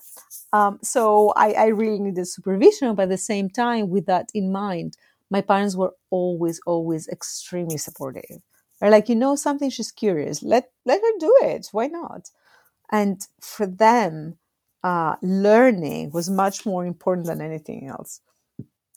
Um, 0.53 0.79
so 0.83 1.33
I, 1.37 1.53
I 1.53 1.67
really 1.67 2.01
needed 2.01 2.27
supervision, 2.27 2.95
but 2.95 3.05
at 3.05 3.09
the 3.11 3.19
same 3.19 3.49
time, 3.49 3.89
with 3.89 4.07
that 4.07 4.29
in 4.35 4.51
mind, 4.51 4.97
my 5.31 5.41
parents 5.41 5.77
were 5.77 5.93
always, 6.11 6.61
always 6.67 7.07
extremely 7.09 7.79
supportive 7.79 8.41
they're 8.81 8.91
like, 8.91 9.09
you 9.09 9.17
know 9.17 9.37
something, 9.37 9.71
she's 9.71 9.93
curious. 9.93 10.43
Let 10.43 10.71
let 10.87 11.01
her 11.01 11.19
do 11.19 11.37
it. 11.43 11.69
Why 11.73 11.87
not? 11.89 12.31
And 12.93 13.27
for 13.41 13.67
them, 13.67 14.39
uh, 14.85 15.17
learning 15.23 16.11
was 16.13 16.31
much 16.31 16.67
more 16.67 16.87
important 16.87 17.27
than 17.27 17.41
anything 17.43 17.89
else. 17.89 18.21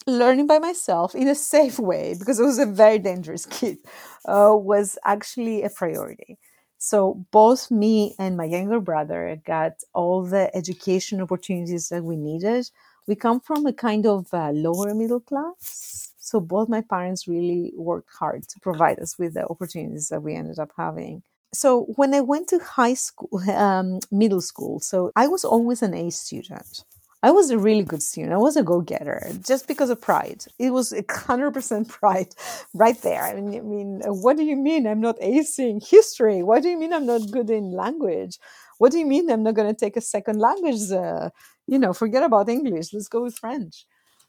Learning 0.08 0.48
by 0.48 0.60
myself 0.60 1.16
in 1.16 1.30
a 1.30 1.36
safe 1.36 1.80
way, 1.80 2.16
because 2.20 2.40
I 2.40 2.44
was 2.44 2.60
a 2.60 2.66
very 2.66 3.00
dangerous 3.00 3.46
kid, 3.46 3.78
uh, 4.26 4.54
was 4.56 4.98
actually 5.06 5.64
a 5.64 5.70
priority. 5.70 6.38
So 6.78 7.26
both 7.32 7.72
me 7.72 8.16
and 8.20 8.36
my 8.38 8.44
younger 8.46 8.82
brother 8.82 9.42
got 9.46 9.74
all 9.94 10.24
the 10.26 10.54
education 10.56 11.22
opportunities 11.22 11.90
that 11.90 12.04
we 12.04 12.18
needed. 12.18 12.70
We 13.08 13.16
come 13.16 13.40
from 13.40 13.66
a 13.66 13.74
kind 13.74 14.06
of 14.06 14.34
uh, 14.34 14.52
lower 14.52 14.94
middle 14.94 15.22
class 15.22 16.13
so 16.24 16.40
both 16.40 16.70
my 16.70 16.82
parents 16.82 17.28
really 17.28 17.74
worked 17.76 18.10
hard 18.18 18.48
to 18.48 18.60
provide 18.62 18.98
us 19.00 19.20
with 19.20 19.34
the 19.34 19.46
opportunities 19.46 20.08
that 20.08 20.24
we 20.24 20.36
ended 20.36 20.58
up 20.58 20.72
having. 20.78 21.22
So 21.54 21.84
when 21.98 22.14
I 22.14 22.22
went 22.22 22.48
to 22.48 22.60
high 22.60 22.94
school, 22.94 23.42
um, 23.52 24.00
middle 24.10 24.40
school, 24.40 24.80
so 24.80 25.12
I 25.18 25.28
was 25.28 25.44
always 25.44 25.82
an 25.82 25.94
A 25.94 26.10
student. 26.12 26.86
I 27.22 27.32
was 27.32 27.50
a 27.52 27.58
really 27.58 27.84
good 27.84 28.02
student. 28.02 28.34
I 28.34 28.38
was 28.38 28.58
a 28.58 28.64
go-getter 28.64 29.32
just 29.46 29.68
because 29.68 29.90
of 29.90 30.00
pride. 30.00 30.46
It 30.60 30.72
was 30.72 30.94
a 30.94 31.04
hundred 31.10 31.52
percent 31.52 31.88
pride 32.00 32.36
right 32.74 33.00
there. 33.02 33.24
I 33.24 33.34
mean, 33.34 33.56
I 33.56 33.62
mean, 33.62 34.02
what 34.06 34.38
do 34.38 34.44
you 34.44 34.56
mean 34.56 34.88
I'm 34.88 35.02
not 35.02 35.20
acing 35.20 35.86
history? 35.86 36.42
What 36.42 36.64
do 36.64 36.70
you 36.70 36.80
mean 36.80 36.94
I'm 36.94 37.06
not 37.06 37.32
good 37.32 37.50
in 37.50 37.72
language? 37.72 38.40
What 38.78 38.94
do 38.94 38.98
you 38.98 39.06
mean 39.06 39.30
I'm 39.30 39.44
not 39.44 39.56
going 39.56 39.74
to 39.74 39.80
take 39.80 39.98
a 39.98 40.02
second 40.02 40.40
language? 40.40 40.90
Uh, 40.90 41.30
you 41.68 41.80
know, 41.80 41.94
forget 41.94 42.24
about 42.24 42.50
English. 42.50 42.94
Let's 42.94 43.10
go 43.10 43.24
with 43.24 43.38
French. 43.38 43.86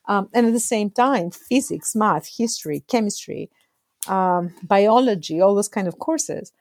Um, 0.06 0.28
and 0.34 0.46
at 0.46 0.52
the 0.52 0.60
same 0.60 0.90
time, 0.90 1.30
physics, 1.30 1.94
math, 1.94 2.28
history, 2.36 2.84
chemistry, 2.88 3.50
um, 4.06 4.54
biology, 4.62 5.40
all 5.40 5.54
those 5.54 5.68
kind 5.68 5.88
of 5.88 5.98
courses. 5.98 6.52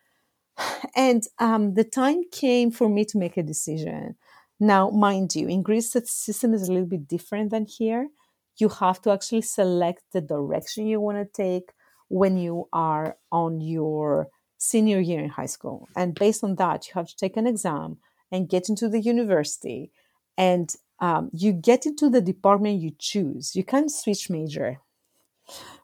And 0.95 1.23
um, 1.39 1.73
the 1.73 1.83
time 1.83 2.23
came 2.31 2.69
for 2.69 2.87
me 2.87 3.03
to 3.05 3.17
make 3.17 3.37
a 3.37 3.43
decision. 3.43 4.15
Now, 4.59 4.89
mind 4.91 5.35
you, 5.35 5.47
in 5.47 5.63
Greece, 5.63 5.91
the 5.91 6.05
system 6.05 6.53
is 6.53 6.69
a 6.69 6.71
little 6.71 6.87
bit 6.87 7.07
different 7.07 7.49
than 7.49 7.65
here. 7.65 8.09
You 8.57 8.69
have 8.69 9.01
to 9.01 9.11
actually 9.11 9.41
select 9.41 10.03
the 10.11 10.21
direction 10.21 10.87
you 10.87 11.01
want 11.01 11.17
to 11.17 11.25
take 11.25 11.71
when 12.07 12.37
you 12.37 12.69
are 12.71 13.17
on 13.31 13.59
your 13.59 14.29
senior 14.57 14.99
year 14.99 15.19
in 15.19 15.29
high 15.29 15.47
school. 15.47 15.89
And 15.95 16.13
based 16.13 16.43
on 16.43 16.55
that, 16.55 16.87
you 16.87 16.93
have 16.93 17.07
to 17.07 17.15
take 17.15 17.35
an 17.35 17.47
exam 17.47 17.97
and 18.31 18.47
get 18.47 18.69
into 18.69 18.87
the 18.87 19.01
university. 19.01 19.91
And 20.37 20.73
um, 21.03 21.29
you 21.33 21.51
get 21.51 21.85
into 21.85 22.09
the 22.09 22.21
department 22.21 22.79
you 22.79 22.91
choose. 22.97 23.57
You 23.57 23.65
can't 23.65 23.91
switch 23.91 24.29
major, 24.29 24.79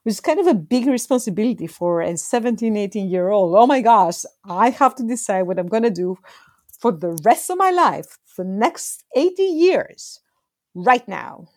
which 0.03 0.13
is 0.13 0.21
kind 0.21 0.39
of 0.39 0.47
a 0.47 0.53
big 0.53 0.87
responsibility 0.87 1.67
for 1.67 1.99
a 2.01 2.15
17, 2.15 2.77
18 2.77 3.09
year 3.09 3.27
old. 3.27 3.53
Oh 3.57 3.67
my 3.67 3.81
gosh, 3.81 4.23
I 4.45 4.69
have 4.69 4.95
to 4.95 5.03
decide 5.03 5.41
what 5.41 5.59
I'm 5.59 5.67
going 5.67 5.83
to 5.83 5.89
do 5.89 6.17
for 6.79 6.93
the 6.93 7.19
rest 7.25 7.49
of 7.49 7.57
my 7.57 7.69
life, 7.69 8.17
for 8.25 8.45
the 8.45 8.51
next 8.51 9.03
80 9.13 9.43
years, 9.43 10.21
right 10.73 11.05
now. 11.05 11.47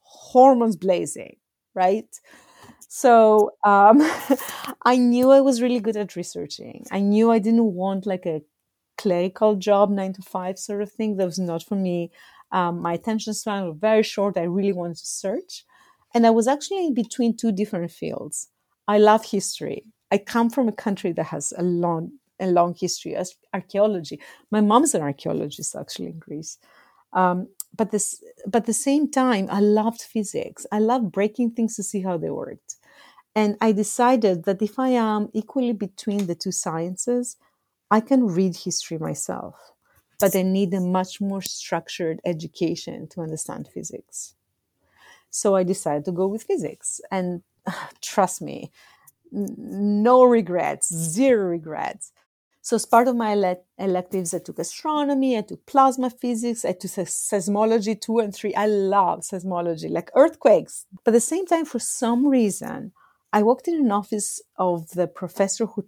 Hormones 0.00 0.76
blazing, 0.76 1.36
right? 1.74 2.08
So 2.88 3.50
um, 3.66 4.00
I 4.86 4.96
knew 4.96 5.30
I 5.30 5.42
was 5.42 5.60
really 5.60 5.80
good 5.80 5.98
at 5.98 6.16
researching. 6.16 6.86
I 6.90 7.00
knew 7.00 7.30
I 7.30 7.38
didn't 7.38 7.74
want 7.74 8.06
like 8.06 8.24
a 8.24 8.40
clerical 8.96 9.56
job, 9.56 9.90
nine 9.90 10.14
to 10.14 10.22
five 10.22 10.58
sort 10.58 10.80
of 10.80 10.90
thing. 10.90 11.18
That 11.18 11.26
was 11.26 11.38
not 11.38 11.62
for 11.62 11.74
me. 11.74 12.10
Um, 12.52 12.80
my 12.80 12.94
attention 12.94 13.34
span 13.34 13.66
was 13.66 13.76
very 13.78 14.02
short. 14.02 14.36
I 14.36 14.42
really 14.42 14.72
wanted 14.72 14.96
to 14.96 15.06
search. 15.06 15.64
And 16.14 16.26
I 16.26 16.30
was 16.30 16.48
actually 16.48 16.86
in 16.86 16.94
between 16.94 17.36
two 17.36 17.52
different 17.52 17.90
fields. 17.90 18.48
I 18.88 18.98
love 18.98 19.24
history. 19.24 19.84
I 20.10 20.18
come 20.18 20.50
from 20.50 20.68
a 20.68 20.72
country 20.72 21.12
that 21.12 21.24
has 21.24 21.52
a 21.56 21.62
long, 21.62 22.12
a 22.40 22.48
long 22.48 22.74
history 22.74 23.14
as 23.14 23.34
archaeology. 23.54 24.20
My 24.50 24.60
mom's 24.60 24.94
an 24.94 25.02
archaeologist 25.02 25.76
actually 25.76 26.06
in 26.06 26.18
Greece. 26.18 26.58
Um, 27.12 27.48
but 27.76 27.92
this, 27.92 28.22
but 28.46 28.62
at 28.62 28.66
the 28.66 28.72
same 28.72 29.10
time, 29.10 29.46
I 29.50 29.60
loved 29.60 30.02
physics. 30.02 30.66
I 30.72 30.80
loved 30.80 31.12
breaking 31.12 31.52
things 31.52 31.76
to 31.76 31.84
see 31.84 32.00
how 32.02 32.16
they 32.16 32.30
worked. 32.30 32.76
And 33.36 33.56
I 33.60 33.70
decided 33.70 34.44
that 34.44 34.60
if 34.60 34.78
I 34.78 34.88
am 34.88 35.28
equally 35.32 35.72
between 35.72 36.26
the 36.26 36.34
two 36.34 36.50
sciences, 36.50 37.36
I 37.90 38.00
can 38.00 38.26
read 38.26 38.56
history 38.56 38.98
myself 38.98 39.54
but 40.20 40.32
they 40.32 40.42
need 40.44 40.74
a 40.74 40.80
much 40.80 41.20
more 41.20 41.42
structured 41.42 42.20
education 42.24 43.08
to 43.08 43.22
understand 43.22 43.68
physics. 43.72 44.34
So 45.30 45.56
I 45.56 45.62
decided 45.64 46.04
to 46.06 46.12
go 46.12 46.26
with 46.28 46.44
physics. 46.44 47.00
And 47.10 47.42
trust 48.02 48.42
me, 48.42 48.70
no 49.32 50.24
regrets, 50.24 50.92
zero 50.92 51.46
regrets. 51.46 52.12
So 52.62 52.76
as 52.76 52.84
part 52.86 53.08
of 53.08 53.16
my 53.16 53.32
ele- 53.32 53.64
electives, 53.78 54.34
I 54.34 54.38
took 54.38 54.58
astronomy, 54.58 55.38
I 55.38 55.42
took 55.42 55.64
plasma 55.66 56.10
physics, 56.10 56.64
I 56.64 56.72
took 56.72 56.90
seismology 56.90 58.00
two 58.00 58.18
and 58.18 58.34
three. 58.34 58.54
I 58.54 58.66
love 58.66 59.20
seismology, 59.20 59.90
like 59.90 60.10
earthquakes. 60.14 60.86
But 61.04 61.12
at 61.12 61.14
the 61.14 61.20
same 61.20 61.46
time, 61.46 61.64
for 61.64 61.78
some 61.78 62.26
reason, 62.26 62.92
I 63.32 63.42
walked 63.42 63.68
in 63.68 63.76
an 63.76 63.92
office 63.92 64.42
of 64.56 64.90
the 64.90 65.06
professor 65.06 65.66
who 65.66 65.86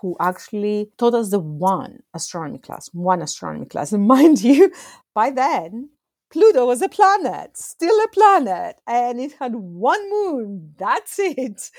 who 0.00 0.16
actually 0.20 0.90
taught 0.98 1.14
us 1.14 1.30
the 1.30 1.38
one 1.38 2.00
astronomy 2.14 2.58
class, 2.58 2.88
one 2.92 3.22
astronomy 3.22 3.66
class. 3.66 3.92
And 3.92 4.06
mind 4.16 4.42
you, 4.42 4.72
by 5.14 5.30
then, 5.30 5.90
Pluto 6.30 6.66
was 6.66 6.82
a 6.82 6.88
planet, 6.88 7.56
still 7.56 7.96
a 8.04 8.08
planet, 8.08 8.76
and 8.86 9.20
it 9.20 9.32
had 9.40 9.54
one 9.54 10.10
moon. 10.10 10.74
That's 10.78 11.18
it. 11.18 11.70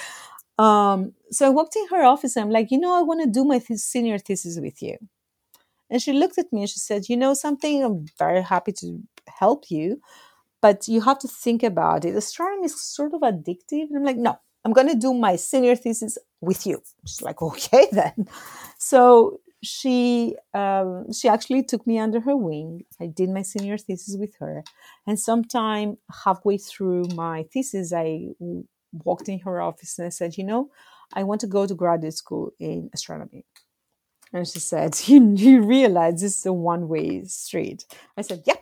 Um, 0.57 1.13
so 1.31 1.47
I 1.47 1.49
walked 1.49 1.75
in 1.75 1.87
her 1.89 2.03
office 2.03 2.35
and 2.35 2.45
I'm 2.45 2.51
like, 2.51 2.69
you 2.69 2.79
know, 2.79 2.93
I 2.93 3.01
want 3.01 3.21
to 3.23 3.29
do 3.29 3.45
my 3.45 3.59
th- 3.59 3.79
senior 3.79 4.17
thesis 4.17 4.59
with 4.59 4.81
you. 4.81 4.97
And 5.89 6.01
she 6.01 6.11
looked 6.11 6.37
at 6.37 6.51
me 6.51 6.61
and 6.61 6.69
she 6.69 6.79
said, 6.79 7.07
you 7.07 7.15
know, 7.15 7.33
something, 7.33 7.83
I'm 7.83 8.05
very 8.17 8.41
happy 8.41 8.73
to 8.73 9.01
help 9.27 9.65
you, 9.69 10.01
but 10.61 10.87
you 10.87 11.01
have 11.01 11.19
to 11.19 11.27
think 11.27 11.63
about 11.63 12.03
it. 12.03 12.15
Astronomy 12.15 12.65
is 12.65 12.81
sort 12.81 13.13
of 13.13 13.21
addictive. 13.21 13.87
And 13.89 13.97
I'm 13.97 14.03
like, 14.03 14.17
no, 14.17 14.37
I'm 14.65 14.73
going 14.73 14.89
to 14.89 14.95
do 14.95 15.13
my 15.13 15.35
senior 15.37 15.75
thesis 15.75 16.17
with 16.41 16.65
you. 16.65 16.81
She's 17.05 17.21
like, 17.21 17.41
okay, 17.41 17.87
then. 17.91 18.27
So 18.77 19.39
she 19.61 20.35
um, 20.53 21.11
she 21.11 21.27
actually 21.27 21.63
took 21.63 21.85
me 21.85 21.99
under 21.99 22.19
her 22.21 22.35
wing. 22.35 22.85
I 22.99 23.07
did 23.07 23.29
my 23.29 23.41
senior 23.41 23.77
thesis 23.77 24.15
with 24.17 24.35
her, 24.39 24.63
and 25.05 25.19
sometime 25.19 25.97
halfway 26.23 26.57
through 26.57 27.05
my 27.15 27.43
thesis, 27.51 27.93
I 27.93 28.29
walked 28.91 29.29
in 29.29 29.39
her 29.39 29.61
office 29.61 29.99
and 29.99 30.07
I 30.07 30.09
said, 30.09 30.37
you 30.37 30.43
know, 30.43 30.69
I 31.13 31.23
want 31.23 31.41
to 31.41 31.47
go 31.47 31.65
to 31.65 31.75
graduate 31.75 32.13
school 32.13 32.51
in 32.59 32.89
astronomy. 32.93 33.45
And 34.33 34.47
she 34.47 34.59
said, 34.59 34.99
you, 35.05 35.33
you 35.35 35.61
realize 35.63 36.21
this 36.21 36.39
is 36.39 36.45
a 36.45 36.53
one 36.53 36.87
way 36.87 37.23
street. 37.25 37.85
I 38.17 38.21
said, 38.21 38.43
yeah, 38.45 38.57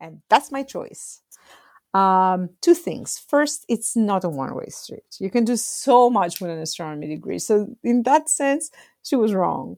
and 0.00 0.22
that's 0.28 0.52
my 0.52 0.62
choice. 0.62 1.21
Um, 1.94 2.48
two 2.62 2.74
things. 2.74 3.18
First, 3.28 3.66
it's 3.68 3.94
not 3.94 4.24
a 4.24 4.28
one 4.28 4.54
way 4.54 4.68
street. 4.68 5.04
You 5.18 5.30
can 5.30 5.44
do 5.44 5.56
so 5.56 6.08
much 6.08 6.40
with 6.40 6.50
an 6.50 6.58
astronomy 6.58 7.08
degree. 7.08 7.38
So, 7.38 7.76
in 7.84 8.02
that 8.04 8.30
sense, 8.30 8.70
she 9.02 9.16
was 9.16 9.34
wrong. 9.34 9.76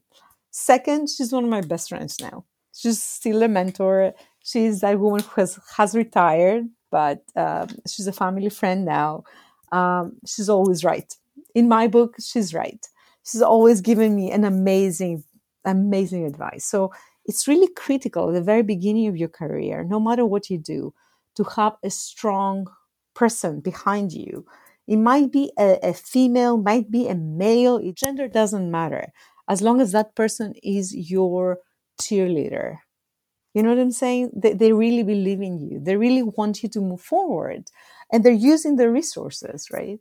Second, 0.51 1.09
she's 1.11 1.33
one 1.33 1.45
of 1.45 1.51
my 1.51 1.61
best 1.61 1.89
friends 1.89 2.21
now. 2.21 2.45
She's 2.73 3.03
still 3.03 3.43
a 3.43 3.49
mentor. 3.49 4.15
She's 4.45 4.81
that 4.81 5.01
woman 5.01 5.23
who 5.23 5.41
has, 5.41 5.59
has 5.77 5.97
retired, 5.97 6.69
but 6.91 7.25
um, 7.35 7.69
she's 7.89 8.07
a 8.07 8.13
family 8.13 8.51
friend 8.51 8.85
now. 8.85 9.25
Um, 9.73 10.17
she's 10.27 10.49
always 10.49 10.85
right. 10.85 11.13
In 11.55 11.67
my 11.69 11.89
book, 11.89 12.15
she's 12.21 12.55
right. 12.55 12.87
She's 13.25 13.43
always 13.43 13.81
given 13.81 14.15
me 14.15 14.31
an 14.31 14.45
amazing, 14.45 15.25
amazing 15.65 16.27
advice. 16.27 16.65
So 16.65 16.93
it's 17.25 17.49
really 17.49 17.69
critical 17.75 18.29
at 18.29 18.35
the 18.35 18.43
very 18.43 18.63
beginning 18.63 19.09
of 19.09 19.17
your 19.17 19.31
career, 19.31 19.83
no 19.83 19.99
matter 19.99 20.25
what 20.27 20.51
you 20.51 20.59
do, 20.59 20.95
to 21.37 21.45
have 21.45 21.75
a 21.83 21.91
strong 21.91 22.67
person 23.15 23.61
behind 23.61 24.13
you. 24.13 24.47
It 24.87 24.97
might 24.97 25.33
be 25.33 25.53
a, 25.59 25.79
a 25.83 25.95
female, 25.95 26.57
might 26.59 26.91
be 26.91 27.09
a 27.09 27.15
male, 27.15 27.81
gender 27.95 28.29
doesn't 28.29 28.71
matter 28.71 29.13
as 29.49 29.63
long 29.63 29.81
as 29.81 29.93
that 29.93 30.15
person 30.15 30.55
is 30.63 30.95
your 30.95 31.59
cheerleader. 32.01 32.79
You 33.55 33.63
know 33.63 33.71
what 33.71 33.79
I'm 33.79 33.93
saying? 33.93 34.31
They, 34.35 34.53
they 34.55 34.73
really 34.73 35.03
believe 35.03 35.41
in 35.41 35.59
you. 35.61 35.81
They 35.81 35.97
really 35.97 36.23
want 36.23 36.63
you 36.63 36.69
to 36.71 36.81
move 36.81 37.01
forward 37.01 37.71
and 38.13 38.25
they're 38.25 38.33
using 38.33 38.77
the 38.77 38.91
resources, 38.91 39.69
right? 39.73 40.01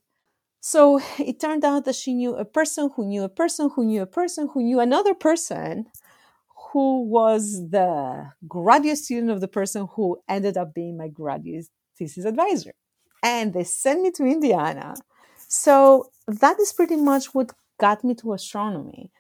So 0.62 1.00
it 1.20 1.40
turned 1.40 1.66
out 1.66 1.86
that 1.86 1.96
she 1.96 2.14
knew 2.14 2.36
a 2.36 2.46
person 2.46 2.90
who 2.96 3.06
knew 3.06 3.24
a 3.24 3.30
person 3.30 3.70
who 3.76 3.86
knew 3.86 4.02
a 4.02 4.08
person 4.08 4.50
who 4.54 4.64
knew 4.64 4.80
another 4.80 5.14
person 5.14 5.88
who 6.74 7.04
was 7.04 7.70
the 7.70 8.32
graduate 8.48 8.98
student 8.98 9.32
of 9.32 9.42
the 9.42 9.48
person 9.48 9.88
who 9.96 10.20
ended 10.28 10.58
up 10.58 10.74
being 10.74 10.98
my 10.98 11.08
graduate 11.08 11.68
thesis 11.96 12.26
advisor. 12.26 12.74
And 13.22 13.54
they 13.54 13.64
sent 13.64 14.02
me 14.02 14.10
to 14.12 14.26
Indiana. 14.26 14.96
So 15.48 16.10
that 16.28 16.60
is 16.60 16.74
pretty 16.74 16.96
much 16.96 17.36
what 17.36 17.54
got 17.80 18.04
me 18.04 18.16
to 18.16 18.34
astronomy. 18.34 19.12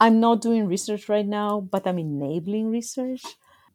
I'm 0.00 0.20
not 0.20 0.40
doing 0.40 0.66
research 0.66 1.08
right 1.10 1.26
now, 1.26 1.60
but 1.60 1.86
I'm 1.86 1.98
enabling 1.98 2.70
research. 2.70 3.22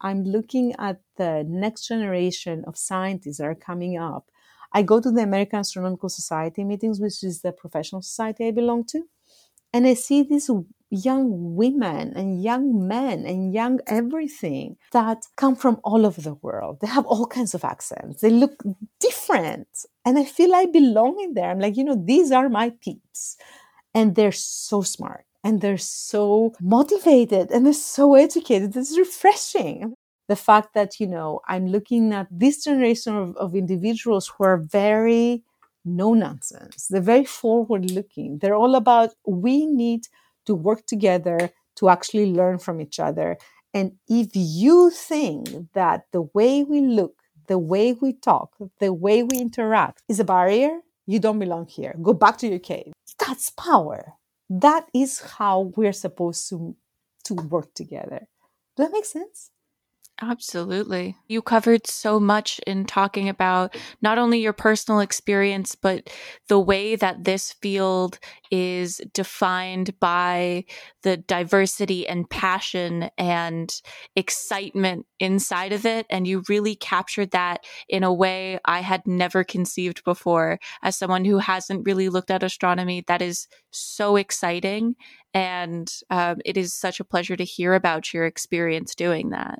I'm 0.01 0.23
looking 0.23 0.73
at 0.79 0.99
the 1.15 1.45
next 1.47 1.87
generation 1.87 2.63
of 2.65 2.75
scientists 2.75 3.37
that 3.37 3.45
are 3.45 3.55
coming 3.55 3.97
up. 3.97 4.29
I 4.73 4.81
go 4.81 4.99
to 4.99 5.11
the 5.11 5.21
American 5.21 5.59
Astronomical 5.59 6.09
Society 6.09 6.63
meetings, 6.63 6.99
which 6.99 7.23
is 7.23 7.41
the 7.41 7.51
professional 7.51 8.01
society 8.01 8.47
I 8.47 8.51
belong 8.51 8.83
to, 8.85 9.03
and 9.73 9.87
I 9.87 9.93
see 9.93 10.23
these 10.23 10.49
young 10.89 11.55
women 11.55 12.13
and 12.15 12.41
young 12.41 12.87
men 12.87 13.25
and 13.25 13.53
young 13.53 13.79
everything 13.87 14.77
that 14.91 15.25
come 15.35 15.55
from 15.55 15.79
all 15.83 16.05
over 16.05 16.21
the 16.21 16.35
world. 16.35 16.79
They 16.81 16.87
have 16.87 17.05
all 17.05 17.27
kinds 17.27 17.53
of 17.53 17.63
accents. 17.63 18.21
They 18.21 18.29
look 18.29 18.63
different. 18.99 19.67
And 20.05 20.17
I 20.17 20.23
feel 20.23 20.53
I 20.55 20.65
belong 20.65 21.19
in 21.21 21.33
there. 21.33 21.49
I'm 21.49 21.59
like, 21.59 21.77
you 21.77 21.83
know, 21.83 22.01
these 22.01 22.31
are 22.31 22.49
my 22.49 22.71
peeps. 22.81 23.37
And 23.93 24.15
they're 24.15 24.31
so 24.31 24.81
smart 24.81 25.25
and 25.43 25.61
they're 25.61 25.77
so 25.77 26.53
motivated 26.61 27.51
and 27.51 27.65
they're 27.65 27.73
so 27.73 28.15
educated. 28.15 28.75
It's 28.75 28.97
refreshing. 28.97 29.95
The 30.27 30.35
fact 30.35 30.73
that, 30.73 30.99
you 30.99 31.07
know, 31.07 31.39
I'm 31.47 31.67
looking 31.67 32.11
at 32.13 32.27
this 32.29 32.63
generation 32.63 33.15
of, 33.15 33.35
of 33.37 33.55
individuals 33.55 34.27
who 34.27 34.43
are 34.43 34.57
very 34.57 35.43
no 35.85 36.13
nonsense. 36.13 36.87
They're 36.87 37.01
very 37.01 37.23
forward 37.23 37.91
looking. 37.91 38.39
They're 38.39 38.55
all 38.55 38.75
about 38.75 39.11
we 39.25 39.65
need 39.65 40.07
to 40.47 40.55
work 40.55 40.85
together 40.85 41.51
to 41.75 41.89
actually 41.89 42.33
learn 42.33 42.57
from 42.57 42.81
each 42.81 42.99
other. 42.99 43.37
And 43.73 43.93
if 44.07 44.29
you 44.33 44.89
think 44.89 45.71
that 45.73 46.05
the 46.11 46.23
way 46.33 46.63
we 46.63 46.81
look, 46.81 47.21
the 47.47 47.59
way 47.59 47.93
we 47.93 48.13
talk, 48.13 48.55
the 48.79 48.91
way 48.91 49.23
we 49.23 49.37
interact 49.37 50.01
is 50.09 50.19
a 50.19 50.23
barrier, 50.23 50.79
you 51.05 51.19
don't 51.19 51.39
belong 51.39 51.67
here. 51.67 51.95
Go 52.01 52.13
back 52.13 52.37
to 52.39 52.47
your 52.47 52.59
cave. 52.59 52.91
That's 53.19 53.51
power 53.51 54.17
that 54.49 54.87
is 54.93 55.19
how 55.19 55.73
we're 55.75 55.93
supposed 55.93 56.49
to 56.49 56.75
to 57.25 57.33
work 57.33 57.73
together. 57.73 58.27
Does 58.75 58.87
that 58.87 58.93
make 58.93 59.05
sense? 59.05 59.51
Absolutely. 60.19 61.15
You 61.27 61.43
covered 61.43 61.85
so 61.85 62.19
much 62.19 62.59
in 62.65 62.85
talking 62.85 63.29
about 63.29 63.75
not 64.01 64.17
only 64.17 64.39
your 64.39 64.51
personal 64.51 64.99
experience, 64.99 65.75
but 65.75 66.09
the 66.47 66.59
way 66.59 66.95
that 66.95 67.23
this 67.23 67.53
field 67.53 68.17
is 68.49 68.99
defined 69.13 69.99
by 69.99 70.65
the 71.03 71.17
diversity 71.17 72.07
and 72.07 72.27
passion 72.31 73.11
and 73.19 73.71
excitement 74.15 75.05
inside 75.19 75.71
of 75.71 75.85
it. 75.85 76.07
And 76.09 76.25
you 76.25 76.41
really 76.49 76.75
captured 76.75 77.29
that 77.31 77.63
in 77.87 78.03
a 78.03 78.11
way 78.13 78.57
I 78.65 78.79
had 78.79 79.05
never 79.05 79.43
conceived 79.43 80.03
before. 80.03 80.57
As 80.81 80.97
someone 80.97 81.25
who 81.25 81.37
hasn't 81.37 81.85
really 81.85 82.09
looked 82.09 82.31
at 82.31 82.41
astronomy, 82.41 83.03
that 83.07 83.21
is 83.21 83.47
so 83.69 84.15
exciting. 84.15 84.95
And 85.35 85.93
um, 86.09 86.37
it 86.43 86.57
is 86.57 86.73
such 86.73 86.99
a 86.99 87.03
pleasure 87.03 87.35
to 87.35 87.43
hear 87.45 87.75
about 87.75 88.15
your 88.15 88.25
experience 88.25 88.95
doing 88.95 89.29
that. 89.29 89.59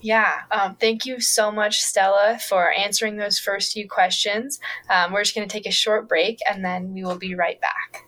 Yeah, 0.00 0.40
um, 0.50 0.76
thank 0.76 1.06
you 1.06 1.20
so 1.20 1.50
much, 1.50 1.80
Stella, 1.80 2.38
for 2.38 2.72
answering 2.72 3.16
those 3.16 3.38
first 3.38 3.72
few 3.72 3.88
questions. 3.88 4.60
Um, 4.90 5.12
we're 5.12 5.22
just 5.22 5.34
going 5.34 5.48
to 5.48 5.52
take 5.52 5.66
a 5.66 5.72
short 5.72 6.08
break 6.08 6.38
and 6.50 6.64
then 6.64 6.92
we 6.92 7.04
will 7.04 7.18
be 7.18 7.34
right 7.34 7.60
back. 7.60 8.04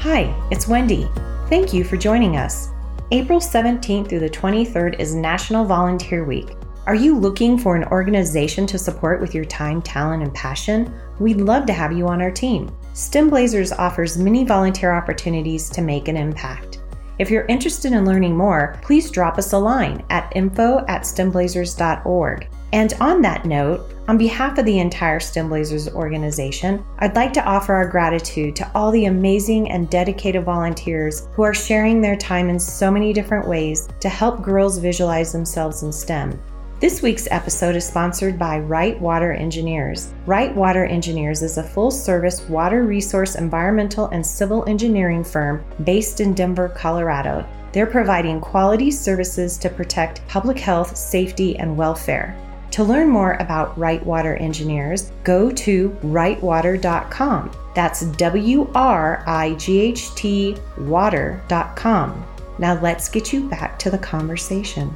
Hi, 0.00 0.32
it's 0.50 0.68
Wendy. 0.68 1.08
Thank 1.48 1.72
you 1.72 1.82
for 1.82 1.96
joining 1.96 2.36
us. 2.36 2.68
April 3.10 3.40
17th 3.40 4.08
through 4.08 4.20
the 4.20 4.30
23rd 4.30 5.00
is 5.00 5.14
National 5.14 5.64
Volunteer 5.64 6.24
Week. 6.24 6.50
Are 6.86 6.94
you 6.94 7.18
looking 7.18 7.58
for 7.58 7.74
an 7.76 7.84
organization 7.84 8.66
to 8.66 8.78
support 8.78 9.20
with 9.20 9.34
your 9.34 9.44
time, 9.44 9.82
talent, 9.82 10.22
and 10.22 10.32
passion? 10.32 10.94
We'd 11.18 11.40
love 11.40 11.66
to 11.66 11.72
have 11.72 11.92
you 11.92 12.06
on 12.06 12.22
our 12.22 12.30
team. 12.30 12.74
STEM 12.94 13.28
Blazers 13.28 13.72
offers 13.72 14.16
many 14.16 14.44
volunteer 14.44 14.92
opportunities 14.92 15.68
to 15.70 15.82
make 15.82 16.08
an 16.08 16.16
impact. 16.16 16.77
If 17.18 17.30
you're 17.30 17.46
interested 17.46 17.92
in 17.92 18.04
learning 18.04 18.36
more, 18.36 18.78
please 18.82 19.10
drop 19.10 19.38
us 19.38 19.52
a 19.52 19.58
line 19.58 20.04
at 20.10 20.32
info 20.36 20.84
at 20.88 21.02
stemblazers.org. 21.02 22.48
And 22.72 22.92
on 23.00 23.22
that 23.22 23.46
note, 23.46 23.94
on 24.08 24.18
behalf 24.18 24.58
of 24.58 24.66
the 24.66 24.78
entire 24.78 25.18
STEMblazers 25.18 25.92
organization, 25.94 26.84
I'd 26.98 27.16
like 27.16 27.32
to 27.34 27.44
offer 27.44 27.74
our 27.74 27.88
gratitude 27.88 28.56
to 28.56 28.70
all 28.74 28.90
the 28.90 29.06
amazing 29.06 29.70
and 29.70 29.88
dedicated 29.88 30.44
volunteers 30.44 31.28
who 31.32 31.42
are 31.42 31.54
sharing 31.54 32.00
their 32.00 32.16
time 32.16 32.50
in 32.50 32.58
so 32.58 32.90
many 32.90 33.12
different 33.12 33.48
ways 33.48 33.88
to 34.00 34.08
help 34.08 34.42
girls 34.42 34.78
visualize 34.78 35.32
themselves 35.32 35.82
in 35.82 35.92
STEM. 35.92 36.38
This 36.80 37.02
week's 37.02 37.26
episode 37.32 37.74
is 37.74 37.84
sponsored 37.84 38.38
by 38.38 38.60
Wright 38.60 39.00
Water 39.00 39.32
Engineers. 39.32 40.12
Wright 40.26 40.54
Water 40.54 40.84
Engineers 40.84 41.42
is 41.42 41.58
a 41.58 41.62
full 41.64 41.90
service 41.90 42.42
water 42.42 42.84
resource, 42.84 43.34
environmental, 43.34 44.06
and 44.10 44.24
civil 44.24 44.64
engineering 44.68 45.24
firm 45.24 45.64
based 45.82 46.20
in 46.20 46.34
Denver, 46.34 46.68
Colorado. 46.68 47.44
They're 47.72 47.84
providing 47.84 48.40
quality 48.40 48.92
services 48.92 49.58
to 49.58 49.68
protect 49.68 50.24
public 50.28 50.56
health, 50.56 50.96
safety, 50.96 51.58
and 51.58 51.76
welfare. 51.76 52.36
To 52.70 52.84
learn 52.84 53.08
more 53.08 53.32
about 53.40 53.76
Wright 53.76 54.04
Water 54.06 54.36
Engineers, 54.36 55.10
go 55.24 55.50
to 55.50 55.90
wrightwater.com. 56.04 57.50
That's 57.74 58.02
W 58.02 58.70
R 58.76 59.24
I 59.26 59.54
G 59.54 59.80
H 59.80 60.14
T 60.14 60.56
water.com. 60.78 62.24
Now 62.60 62.80
let's 62.80 63.08
get 63.08 63.32
you 63.32 63.48
back 63.48 63.80
to 63.80 63.90
the 63.90 63.98
conversation. 63.98 64.94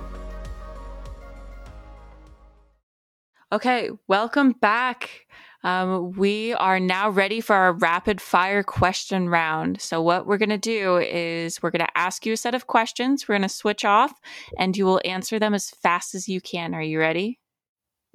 Okay, 3.52 3.90
welcome 4.08 4.52
back. 4.52 5.26
Um, 5.62 6.12
we 6.12 6.54
are 6.54 6.80
now 6.80 7.10
ready 7.10 7.42
for 7.42 7.54
our 7.54 7.74
rapid 7.74 8.18
fire 8.18 8.62
question 8.62 9.28
round. 9.28 9.78
So, 9.78 10.00
what 10.00 10.26
we're 10.26 10.38
going 10.38 10.48
to 10.48 10.56
do 10.56 10.96
is 10.96 11.62
we're 11.62 11.70
going 11.70 11.84
to 11.84 11.98
ask 11.98 12.24
you 12.24 12.32
a 12.32 12.36
set 12.38 12.54
of 12.54 12.66
questions. 12.66 13.28
We're 13.28 13.34
going 13.34 13.42
to 13.42 13.50
switch 13.50 13.84
off 13.84 14.18
and 14.58 14.74
you 14.74 14.86
will 14.86 15.02
answer 15.04 15.38
them 15.38 15.52
as 15.52 15.68
fast 15.68 16.14
as 16.14 16.30
you 16.30 16.40
can. 16.40 16.74
Are 16.74 16.80
you 16.80 16.98
ready? 16.98 17.40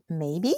Maybe. 0.10 0.56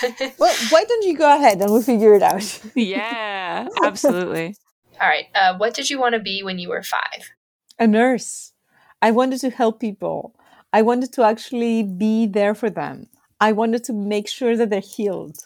well, 0.38 0.56
why 0.70 0.84
don't 0.84 1.04
you 1.04 1.18
go 1.18 1.36
ahead 1.36 1.60
and 1.60 1.70
we'll 1.70 1.82
figure 1.82 2.14
it 2.14 2.22
out? 2.22 2.62
yeah, 2.74 3.68
absolutely. 3.84 4.56
All 5.02 5.06
right. 5.06 5.26
Uh, 5.34 5.58
what 5.58 5.74
did 5.74 5.90
you 5.90 6.00
want 6.00 6.14
to 6.14 6.20
be 6.20 6.42
when 6.42 6.58
you 6.58 6.70
were 6.70 6.82
five? 6.82 7.32
A 7.78 7.86
nurse. 7.86 8.54
I 9.02 9.10
wanted 9.10 9.40
to 9.40 9.50
help 9.50 9.80
people. 9.80 10.34
I 10.72 10.80
wanted 10.80 11.12
to 11.12 11.24
actually 11.24 11.82
be 11.82 12.26
there 12.26 12.54
for 12.54 12.70
them. 12.70 13.08
I 13.40 13.52
wanted 13.52 13.84
to 13.84 13.92
make 13.92 14.28
sure 14.28 14.56
that 14.56 14.70
they're 14.70 14.80
healed. 14.80 15.36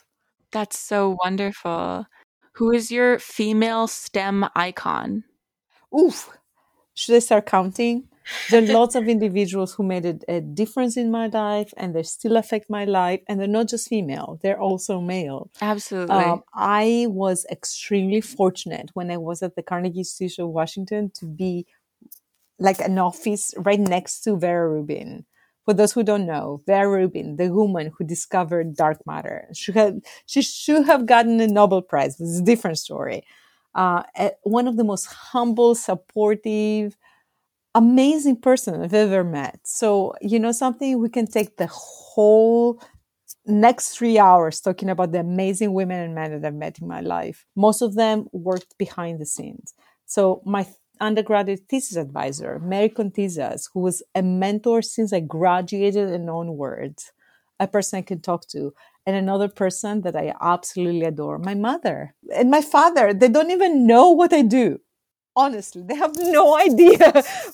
That's 0.53 0.79
so 0.79 1.16
wonderful. 1.22 2.07
Who 2.53 2.72
is 2.72 2.90
your 2.90 3.18
female 3.18 3.87
STEM 3.87 4.46
icon? 4.57 5.24
Oof. 5.96 6.31
Should 6.94 7.14
I 7.14 7.18
start 7.20 7.46
counting? 7.46 8.09
There 8.51 8.62
are 8.62 8.66
lots 8.66 8.94
of 8.94 9.09
individuals 9.16 9.74
who 9.74 9.85
made 9.85 10.05
a, 10.05 10.18
a, 10.29 10.40
difference 10.40 10.96
in 10.96 11.11
my 11.11 11.29
life 11.29 11.72
and 11.77 11.94
they 11.94 12.03
still 12.03 12.37
affect 12.37 12.68
my 12.68 12.85
life. 12.85 13.20
And 13.27 13.40
they're 13.40 13.46
not 13.46 13.68
just 13.68 13.88
female, 13.88 14.38
they're 14.42 14.61
also 14.61 15.01
male. 15.01 15.51
Absolutely. 15.61 16.16
Um, 16.16 16.42
I 16.55 17.07
was 17.09 17.46
extremely 17.51 18.20
fortunate 18.20 18.90
when 18.94 19.11
I 19.11 19.16
was 19.16 19.42
at 19.42 19.55
the 19.55 19.62
Carnegie 19.62 20.01
Institute 20.01 20.38
of 20.44 20.48
Washington 20.51 21.11
to 21.14 21.27
be 21.27 21.66
like 22.59 22.81
an 22.81 22.98
office 22.98 23.55
right 23.57 23.79
next 23.79 24.22
to 24.22 24.37
Vera 24.37 24.68
Rubin. 24.68 25.24
For 25.68 25.74
those 25.74 25.92
who 25.92 26.02
don't 26.02 26.24
know, 26.24 26.62
Vera 26.64 26.88
Rubin, 26.88 27.37
the 27.37 27.52
woman 27.52 27.92
who 27.94 28.02
discovered 28.02 28.74
dark 28.74 29.07
matter, 29.07 29.50
she, 29.52 29.70
had, 29.72 30.00
she 30.24 30.40
should 30.40 30.87
have 30.87 31.04
gotten 31.04 31.38
a 31.42 31.46
Nobel 31.46 31.83
Prize. 31.83 32.18
It's 32.18 32.38
a 32.38 32.42
different 32.42 32.78
story. 32.78 33.22
Uh, 33.74 34.02
one 34.44 34.66
of 34.66 34.78
the 34.78 34.85
most 34.85 35.04
humble, 35.04 35.74
supportive, 35.74 36.96
amazing 37.74 38.40
person 38.40 38.81
I've 38.81 38.94
ever 38.94 39.22
met. 39.22 39.61
So, 39.64 40.14
you 40.22 40.38
know, 40.38 40.52
something 40.52 40.98
we 41.02 41.11
can 41.11 41.26
take 41.26 41.59
the 41.59 41.66
whole 41.66 42.81
next 43.44 43.90
three 43.90 44.18
hours 44.18 44.62
talking 44.62 44.88
about 44.88 45.12
the 45.12 45.20
amazing 45.20 45.74
women 45.74 46.00
and 46.00 46.14
men 46.14 46.31
that 46.31 46.46
I've 46.46 46.54
met 46.54 46.78
in 46.81 46.88
my 46.88 47.02
life. 47.02 47.44
Most 47.57 47.83
of 47.83 47.94
them 47.94 48.26
worked 48.33 48.78
behind 48.78 49.20
the 49.20 49.26
scenes. 49.26 49.74
So 50.07 50.40
my 50.46 50.66
undergraduate 51.00 51.62
thesis 51.68 51.96
advisor, 51.96 52.58
Mary 52.58 52.88
Kontizas, 52.88 53.68
who 53.72 53.80
was 53.80 54.02
a 54.14 54.22
mentor 54.22 54.82
since 54.82 55.12
I 55.12 55.20
graduated 55.20 56.08
and 56.08 56.28
onwards, 56.30 57.12
a 57.61 57.66
person 57.66 57.98
I 57.98 58.02
can 58.02 58.20
talk 58.20 58.46
to, 58.48 58.72
and 59.06 59.16
another 59.16 59.48
person 59.48 60.02
that 60.02 60.16
I 60.16 60.34
absolutely 60.40 61.04
adore, 61.04 61.38
my 61.38 61.54
mother 61.54 62.14
and 62.34 62.50
my 62.50 62.61
father. 62.61 63.14
They 63.14 63.28
don't 63.28 63.50
even 63.50 63.87
know 63.87 64.11
what 64.11 64.32
I 64.32 64.42
do. 64.42 64.80
Honestly, 65.34 65.82
they 65.82 65.94
have 65.94 66.14
no 66.16 66.58
idea 66.68 66.98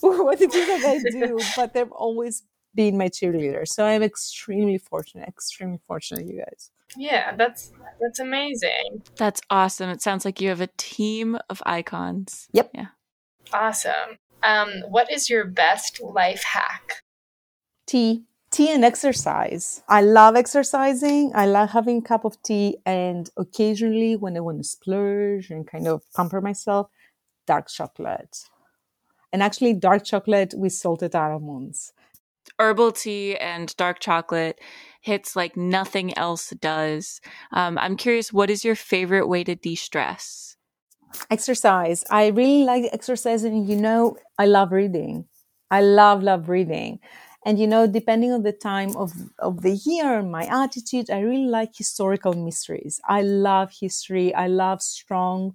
what 0.01 0.41
it 0.41 0.55
is 0.55 0.67
that 0.67 0.85
I 0.85 1.11
do, 1.11 1.39
but 1.57 1.75
they've 1.75 1.93
always 1.93 2.43
been 2.75 2.99
my 2.99 3.09
cheerleader. 3.09 3.67
So 3.69 3.85
I'm 3.85 4.03
extremely 4.03 4.79
fortunate, 4.79 5.29
extremely 5.29 5.79
fortunate, 5.87 6.27
you 6.27 6.39
guys. 6.39 6.71
Yeah, 6.97 7.35
that's 7.37 7.73
that's 8.01 8.21
amazing. 8.21 9.03
That's 9.17 9.41
awesome. 9.51 9.91
It 9.91 10.03
sounds 10.03 10.25
like 10.25 10.41
you 10.41 10.49
have 10.49 10.61
a 10.61 10.69
team 10.77 11.39
of 11.49 11.63
icons. 11.67 12.49
Yep. 12.53 12.71
Yeah. 12.75 12.87
Awesome. 13.53 14.19
Um, 14.43 14.83
what 14.89 15.11
is 15.11 15.31
your 15.31 15.45
best 15.45 16.01
life 16.03 16.45
hack? 16.45 17.03
Tea. 17.87 18.25
Tea 18.51 18.71
and 18.71 18.85
exercise. 18.85 19.83
I 19.89 20.01
love 20.01 20.37
exercising. 20.37 21.33
I 21.35 21.47
love 21.47 21.71
having 21.71 21.99
a 21.99 22.03
cup 22.03 22.25
of 22.25 22.41
tea 22.43 22.79
and 22.87 23.29
occasionally 23.37 24.15
when 24.17 24.37
I 24.37 24.41
want 24.41 24.59
to 24.59 24.65
splurge 24.65 25.51
and 25.51 25.67
kind 25.67 25.89
of 25.89 26.03
pamper 26.15 26.41
myself, 26.41 26.89
dark 27.47 27.69
chocolate. 27.69 28.45
And 29.33 29.43
actually 29.43 29.75
dark 29.75 30.05
chocolate 30.05 30.55
with 30.57 30.73
salted 30.73 31.17
almonds 31.17 31.93
herbal 32.59 32.93
tea 32.93 33.37
and 33.37 33.75
dark 33.77 34.01
chocolate 34.01 34.61
hits 35.01 35.37
like 35.37 35.57
nothing 35.57 36.17
else 36.17 36.51
does. 36.51 37.21
Um, 37.53 37.79
I'm 37.79 37.97
curious, 37.97 38.33
what 38.33 38.51
is 38.51 38.65
your 38.65 38.75
favorite 38.75 39.29
way 39.29 39.45
to 39.45 39.55
de 39.55 39.75
stress? 39.75 40.54
Exercise. 41.31 42.05
I 42.11 42.29
really 42.29 42.65
like 42.65 42.85
exercising. 42.93 43.67
You 43.67 43.77
know, 43.77 44.17
I 44.39 44.47
love 44.47 44.73
reading. 44.73 45.27
I 45.71 45.81
love, 45.81 46.23
love 46.23 46.49
reading. 46.49 47.01
And, 47.47 47.59
you 47.59 47.67
know, 47.67 47.87
depending 47.87 48.33
on 48.33 48.43
the 48.43 48.53
time 48.53 48.97
of, 48.97 49.13
of 49.39 49.63
the 49.63 49.73
year, 49.85 50.23
my 50.23 50.45
attitude, 50.47 51.11
I 51.11 51.21
really 51.21 51.47
like 51.47 51.71
historical 51.77 52.33
mysteries. 52.33 53.01
I 53.07 53.23
love 53.23 53.71
history. 53.79 54.35
I 54.35 54.47
love 54.47 54.81
strong 54.81 55.55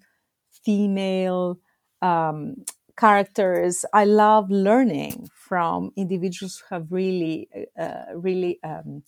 female 0.64 1.60
um, 2.02 2.58
characters. 2.98 3.86
I 3.94 4.06
love 4.06 4.52
learning 4.52 5.30
from 5.34 5.92
individuals 5.96 6.62
who 6.70 6.76
have 6.76 6.92
really, 6.92 7.50
uh, 7.80 8.04
really 8.14 8.60
um, 8.64 9.04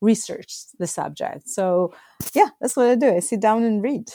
researched 0.00 0.78
the 0.78 0.86
subject. 0.86 1.48
So, 1.48 1.92
yeah, 2.34 2.48
that's 2.60 2.76
what 2.76 2.88
I 2.88 2.94
do. 2.94 3.14
I 3.14 3.20
sit 3.20 3.40
down 3.40 3.62
and 3.62 3.82
read. 3.82 4.08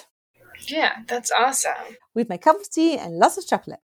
Yeah, 0.62 1.04
that's 1.08 1.32
awesome. 1.32 1.96
With 2.14 2.30
my 2.30 2.38
cup 2.38 2.58
of 2.58 2.70
tea 2.70 2.98
and 2.98 3.18
lots 3.18 3.38
of 3.38 3.48
chocolate. 3.48 3.80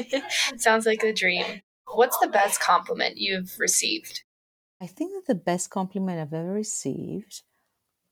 Sounds 0.56 0.86
like 0.86 1.02
a 1.02 1.12
dream. 1.12 1.62
What's 1.92 2.18
the 2.18 2.28
best 2.28 2.60
compliment 2.60 3.16
you've 3.16 3.54
received? 3.58 4.22
I 4.80 4.86
think 4.86 5.12
that 5.14 5.26
the 5.26 5.38
best 5.38 5.70
compliment 5.70 6.20
I've 6.20 6.34
ever 6.34 6.52
received 6.52 7.42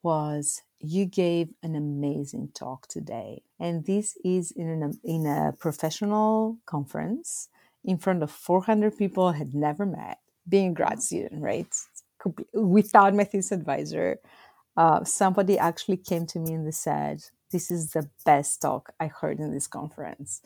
was 0.03 0.63
you 0.81 1.07
gave 1.07 1.51
an 1.63 1.77
amazing 1.77 2.51
talk 2.55 2.89
today. 2.89 3.43
And 3.61 3.85
this 3.85 4.17
is 4.25 4.51
in, 4.51 4.69
an, 4.69 4.99
in 5.05 5.27
a 5.27 5.53
professional 5.59 6.59
conference 6.67 7.49
in 7.85 7.99
front 7.99 8.23
of 8.23 8.31
400 8.31 8.97
people 8.97 9.27
I 9.27 9.37
had 9.37 9.55
never 9.55 9.87
met, 9.87 10.19
being 10.49 10.71
a 10.71 10.75
grad 10.75 11.03
student, 11.03 11.43
right? 11.43 11.69
Without 12.53 13.15
my 13.15 13.25
thesis 13.25 13.53
advisor. 13.53 14.19
Uh, 14.77 15.05
somebody 15.05 15.59
actually 15.59 15.99
came 15.99 16.27
to 16.27 16.39
me 16.39 16.55
and 16.55 16.67
they 16.67 16.73
said, 16.73 17.23
This 17.53 17.71
is 17.71 17.93
the 17.93 18.09
best 18.25 18.63
talk 18.63 18.95
I 18.99 19.09
heard 19.09 19.39
in 19.39 19.53
this 19.53 19.67
conference. 19.67 20.43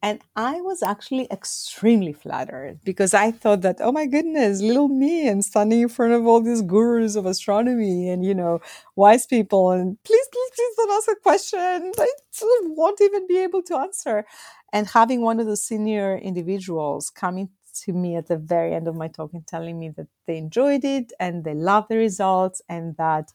And 0.00 0.20
I 0.36 0.60
was 0.60 0.82
actually 0.82 1.26
extremely 1.30 2.12
flattered 2.12 2.78
because 2.84 3.14
I 3.14 3.32
thought 3.32 3.62
that, 3.62 3.78
oh 3.80 3.90
my 3.90 4.06
goodness, 4.06 4.60
little 4.62 4.86
me, 4.88 5.28
I'm 5.28 5.42
standing 5.42 5.80
in 5.80 5.88
front 5.88 6.12
of 6.12 6.24
all 6.24 6.40
these 6.40 6.62
gurus 6.62 7.16
of 7.16 7.26
astronomy 7.26 8.08
and, 8.08 8.24
you 8.24 8.34
know, 8.34 8.60
wise 8.94 9.26
people. 9.26 9.72
And 9.72 10.00
please, 10.04 10.26
please, 10.32 10.50
please 10.54 10.76
don't 10.76 10.92
ask 10.92 11.08
a 11.10 11.16
question. 11.16 11.92
I 11.98 12.60
won't 12.62 13.00
even 13.00 13.26
be 13.26 13.38
able 13.38 13.62
to 13.62 13.76
answer. 13.76 14.24
And 14.72 14.86
having 14.86 15.22
one 15.22 15.40
of 15.40 15.46
the 15.46 15.56
senior 15.56 16.16
individuals 16.16 17.10
coming 17.10 17.48
to 17.82 17.92
me 17.92 18.16
at 18.16 18.28
the 18.28 18.36
very 18.36 18.74
end 18.74 18.86
of 18.86 18.94
my 18.94 19.08
talk 19.08 19.32
and 19.32 19.46
telling 19.46 19.78
me 19.80 19.88
that 19.90 20.06
they 20.26 20.36
enjoyed 20.36 20.84
it 20.84 21.12
and 21.18 21.44
they 21.44 21.54
love 21.54 21.86
the 21.88 21.96
results 21.96 22.62
and 22.68 22.96
that, 22.98 23.32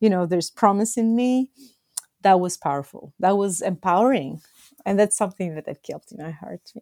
you 0.00 0.08
know, 0.08 0.24
there's 0.26 0.50
promise 0.50 0.96
in 0.96 1.14
me, 1.14 1.50
that 2.22 2.40
was 2.40 2.56
powerful. 2.56 3.12
That 3.18 3.36
was 3.36 3.60
empowering 3.60 4.40
and 4.84 4.98
that's 4.98 5.16
something 5.16 5.54
that 5.54 5.68
I've 5.68 5.82
kept 5.82 6.12
in 6.12 6.22
my 6.22 6.30
heart. 6.30 6.72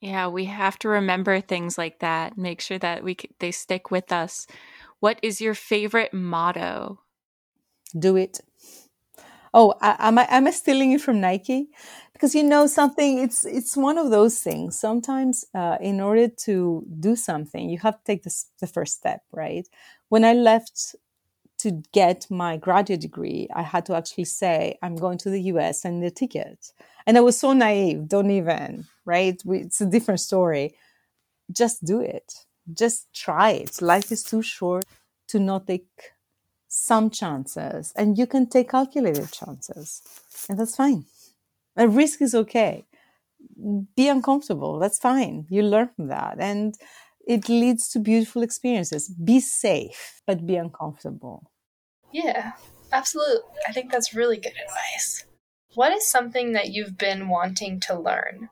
Yeah. 0.00 0.28
We 0.28 0.46
have 0.46 0.78
to 0.80 0.88
remember 0.88 1.40
things 1.40 1.78
like 1.78 2.00
that. 2.00 2.36
Make 2.36 2.60
sure 2.60 2.78
that 2.78 3.02
we 3.02 3.16
they 3.38 3.50
stick 3.50 3.90
with 3.90 4.12
us. 4.12 4.46
What 5.00 5.18
is 5.22 5.40
your 5.40 5.54
favorite 5.54 6.12
motto? 6.12 7.00
Do 7.98 8.16
it. 8.16 8.40
Oh, 9.56 9.74
I, 9.80 10.08
am 10.08 10.18
I 10.18 10.26
am 10.28 10.46
I 10.48 10.50
stealing 10.50 10.92
it 10.92 11.00
from 11.00 11.20
Nike? 11.20 11.68
Because 12.12 12.34
you 12.34 12.42
know 12.42 12.66
something, 12.66 13.18
it's 13.18 13.44
it's 13.44 13.76
one 13.76 13.98
of 13.98 14.10
those 14.10 14.40
things. 14.40 14.78
Sometimes, 14.78 15.44
uh, 15.54 15.78
in 15.80 16.00
order 16.00 16.28
to 16.28 16.84
do 17.00 17.14
something, 17.14 17.70
you 17.70 17.78
have 17.78 17.98
to 17.98 18.04
take 18.04 18.24
this, 18.24 18.46
the 18.60 18.66
first 18.66 18.94
step, 18.94 19.22
right? 19.32 19.66
When 20.08 20.24
I 20.24 20.32
left 20.32 20.96
to 21.64 21.82
get 21.92 22.26
my 22.30 22.58
graduate 22.58 23.00
degree, 23.00 23.48
I 23.54 23.62
had 23.62 23.86
to 23.86 23.96
actually 23.96 24.26
say, 24.26 24.78
I'm 24.82 24.96
going 24.96 25.16
to 25.18 25.30
the 25.30 25.40
US 25.52 25.86
and 25.86 26.02
the 26.02 26.10
ticket. 26.10 26.72
And 27.06 27.16
I 27.16 27.22
was 27.22 27.38
so 27.38 27.54
naive, 27.54 28.06
don't 28.06 28.30
even, 28.30 28.84
right? 29.06 29.40
It's 29.46 29.80
a 29.80 29.86
different 29.86 30.20
story. 30.20 30.74
Just 31.50 31.82
do 31.82 32.00
it. 32.00 32.34
Just 32.82 33.08
try 33.14 33.52
it. 33.52 33.80
Life 33.80 34.12
is 34.12 34.22
too 34.22 34.42
short 34.42 34.84
to 35.28 35.38
not 35.38 35.66
take 35.66 35.88
some 36.68 37.08
chances. 37.08 37.94
And 37.96 38.18
you 38.18 38.26
can 38.26 38.46
take 38.46 38.68
calculated 38.70 39.32
chances. 39.32 40.02
And 40.50 40.58
that's 40.58 40.76
fine. 40.76 41.06
A 41.76 41.88
risk 41.88 42.20
is 42.20 42.34
okay. 42.34 42.84
Be 43.96 44.08
uncomfortable. 44.08 44.78
That's 44.78 44.98
fine. 44.98 45.46
You 45.48 45.62
learn 45.62 45.88
from 45.96 46.08
that. 46.08 46.36
And 46.38 46.74
it 47.26 47.48
leads 47.48 47.88
to 47.90 48.00
beautiful 48.00 48.42
experiences. 48.42 49.08
Be 49.08 49.40
safe, 49.40 50.20
but 50.26 50.46
be 50.46 50.56
uncomfortable. 50.56 51.50
Yeah, 52.14 52.52
absolutely. 52.92 53.42
I 53.66 53.72
think 53.72 53.90
that's 53.90 54.14
really 54.14 54.36
good 54.36 54.54
advice. 54.64 55.24
What 55.74 55.92
is 55.92 56.06
something 56.06 56.52
that 56.52 56.68
you've 56.68 56.96
been 56.96 57.28
wanting 57.28 57.80
to 57.80 57.98
learn? 57.98 58.50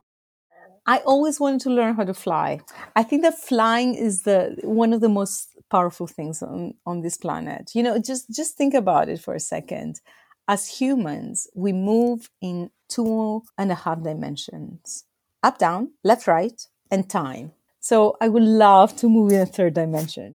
I 0.85 0.97
always 0.97 1.39
wanted 1.39 1.61
to 1.61 1.69
learn 1.69 1.95
how 1.95 2.03
to 2.03 2.13
fly. 2.13 2.59
I 2.93 3.03
think 3.03 3.21
that 3.21 3.39
flying 3.39 3.95
is 3.95 4.23
the 4.23 4.57
one 4.63 4.91
of 4.91 4.99
the 4.99 5.07
most 5.07 5.47
powerful 5.71 6.07
things 6.07 6.43
on, 6.43 6.73
on 6.85 6.99
this 6.99 7.15
planet. 7.15 7.71
You 7.73 7.83
know, 7.83 7.97
just 7.99 8.29
just 8.29 8.57
think 8.57 8.73
about 8.73 9.07
it 9.07 9.21
for 9.21 9.33
a 9.33 9.39
second. 9.39 10.01
As 10.49 10.67
humans, 10.67 11.47
we 11.55 11.71
move 11.71 12.29
in 12.41 12.69
two 12.89 13.43
and 13.57 13.71
a 13.71 13.75
half 13.75 14.03
dimensions. 14.03 15.05
Up, 15.41 15.57
down, 15.57 15.93
left, 16.03 16.27
right, 16.27 16.61
and 16.91 17.09
time. 17.09 17.53
So 17.79 18.17
I 18.19 18.27
would 18.27 18.43
love 18.43 18.93
to 18.97 19.07
move 19.07 19.31
in 19.31 19.39
a 19.39 19.45
third 19.45 19.75
dimension. 19.75 20.33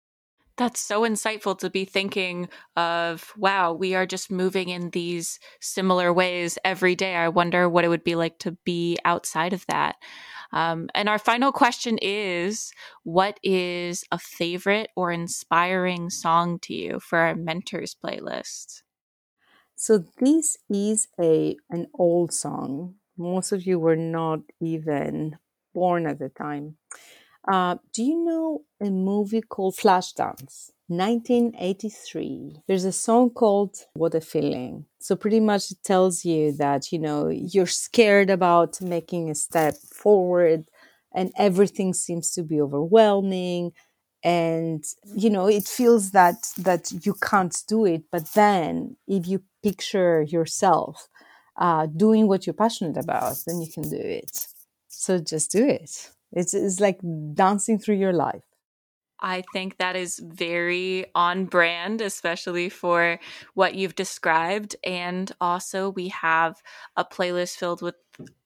That's 0.59 0.81
so 0.81 1.03
insightful 1.03 1.57
to 1.61 1.71
be 1.71 1.85
thinking 1.85 2.49
of, 2.77 3.33
wow, 3.37 3.73
we 3.73 3.95
are 3.95 4.07
just 4.07 4.29
moving 4.31 4.71
in 4.71 4.91
these 4.91 5.39
similar 5.61 6.13
ways 6.13 6.59
every 6.65 6.97
day. 6.97 7.15
I 7.15 7.29
wonder 7.29 7.69
what 7.69 7.85
it 7.85 7.89
would 7.89 8.03
be 8.03 8.17
like 8.17 8.41
to 8.41 8.53
be 8.65 8.99
outside 9.05 9.53
of 9.53 9.65
that. 9.67 9.97
Um, 10.53 10.91
and 10.95 11.09
our 11.09 11.19
final 11.21 11.53
question 11.53 11.99
is 12.03 12.73
What 13.05 13.39
is 13.45 14.05
a 14.11 14.19
favorite 14.19 14.91
or 14.97 15.13
inspiring 15.13 16.11
song 16.11 16.59
to 16.61 16.75
you 16.75 16.99
for 16.99 17.19
our 17.19 17.37
mentors 17.37 17.95
playlist? 17.95 18.83
So, 19.77 19.99
this 20.19 20.59
is 20.69 21.09
a 21.21 21.57
an 21.71 21.87
old 21.95 22.33
song. 22.33 22.97
Most 23.17 23.53
of 23.53 23.63
you 23.67 23.79
were 23.79 23.97
not 23.97 24.41
even 24.61 25.39
born 25.75 26.07
at 26.07 26.19
the 26.19 26.29
time. 26.29 26.77
Uh, 27.51 27.77
do 27.95 28.03
you 28.03 28.25
know 28.25 28.63
a 28.81 28.91
movie 28.91 29.41
called 29.41 29.75
Flashdance? 29.75 30.71
1983. 30.89 32.63
There's 32.67 32.85
a 32.85 32.93
song 32.93 33.31
called 33.31 33.77
What 33.95 34.15
a 34.15 34.21
Feeling. 34.21 34.87
So 35.01 35.17
pretty 35.17 35.41
much 35.41 35.71
it 35.71 35.79
tells 35.85 36.25
you 36.25 36.53
that, 36.53 36.93
you 36.93 36.99
know, 36.99 37.29
you're 37.29 37.67
scared 37.67 38.31
about 38.31 38.81
making 38.81 39.31
a 39.31 39.35
step 39.35 39.75
forward 39.77 40.65
and 41.15 41.33
everything 41.37 41.95
seems 41.95 42.33
to 42.33 42.43
be 42.43 42.61
overwhelming 42.61 43.73
and 44.25 44.85
you 45.15 45.31
know 45.31 45.47
it 45.47 45.63
feels 45.63 46.11
that 46.11 46.35
that 46.59 46.91
you 47.07 47.15
can't 47.23 47.63
do 47.69 47.85
it 47.85 48.03
but 48.11 48.27
then 48.35 48.97
if 49.07 49.29
you 49.29 49.41
picture 49.63 50.23
yourself 50.23 51.09
uh, 51.57 51.87
doing 51.87 52.27
what 52.27 52.45
you're 52.45 52.53
passionate 52.53 52.97
about 52.97 53.37
then 53.47 53.61
you 53.61 53.71
can 53.73 53.89
do 53.89 53.97
it 53.97 54.49
so 54.89 55.19
just 55.21 55.53
do 55.53 55.65
it 55.65 56.11
it's, 56.33 56.55
it's 56.55 56.81
like 56.81 57.01
dancing 57.35 57.79
through 57.79 57.97
your 57.97 58.13
life. 58.13 58.43
I 59.21 59.43
think 59.53 59.79
that 59.79 59.97
is 59.97 60.21
very 60.21 61.07
on 61.15 61.47
brand, 61.47 62.01
especially 62.01 62.69
for 62.69 63.19
what 63.55 63.75
you've 63.75 63.97
described. 63.97 64.77
And 64.85 65.31
also, 65.41 65.91
we 65.91 66.09
have 66.09 66.63
a 66.97 67.05
playlist 67.05 67.57
filled 67.57 67.83
with 67.83 67.97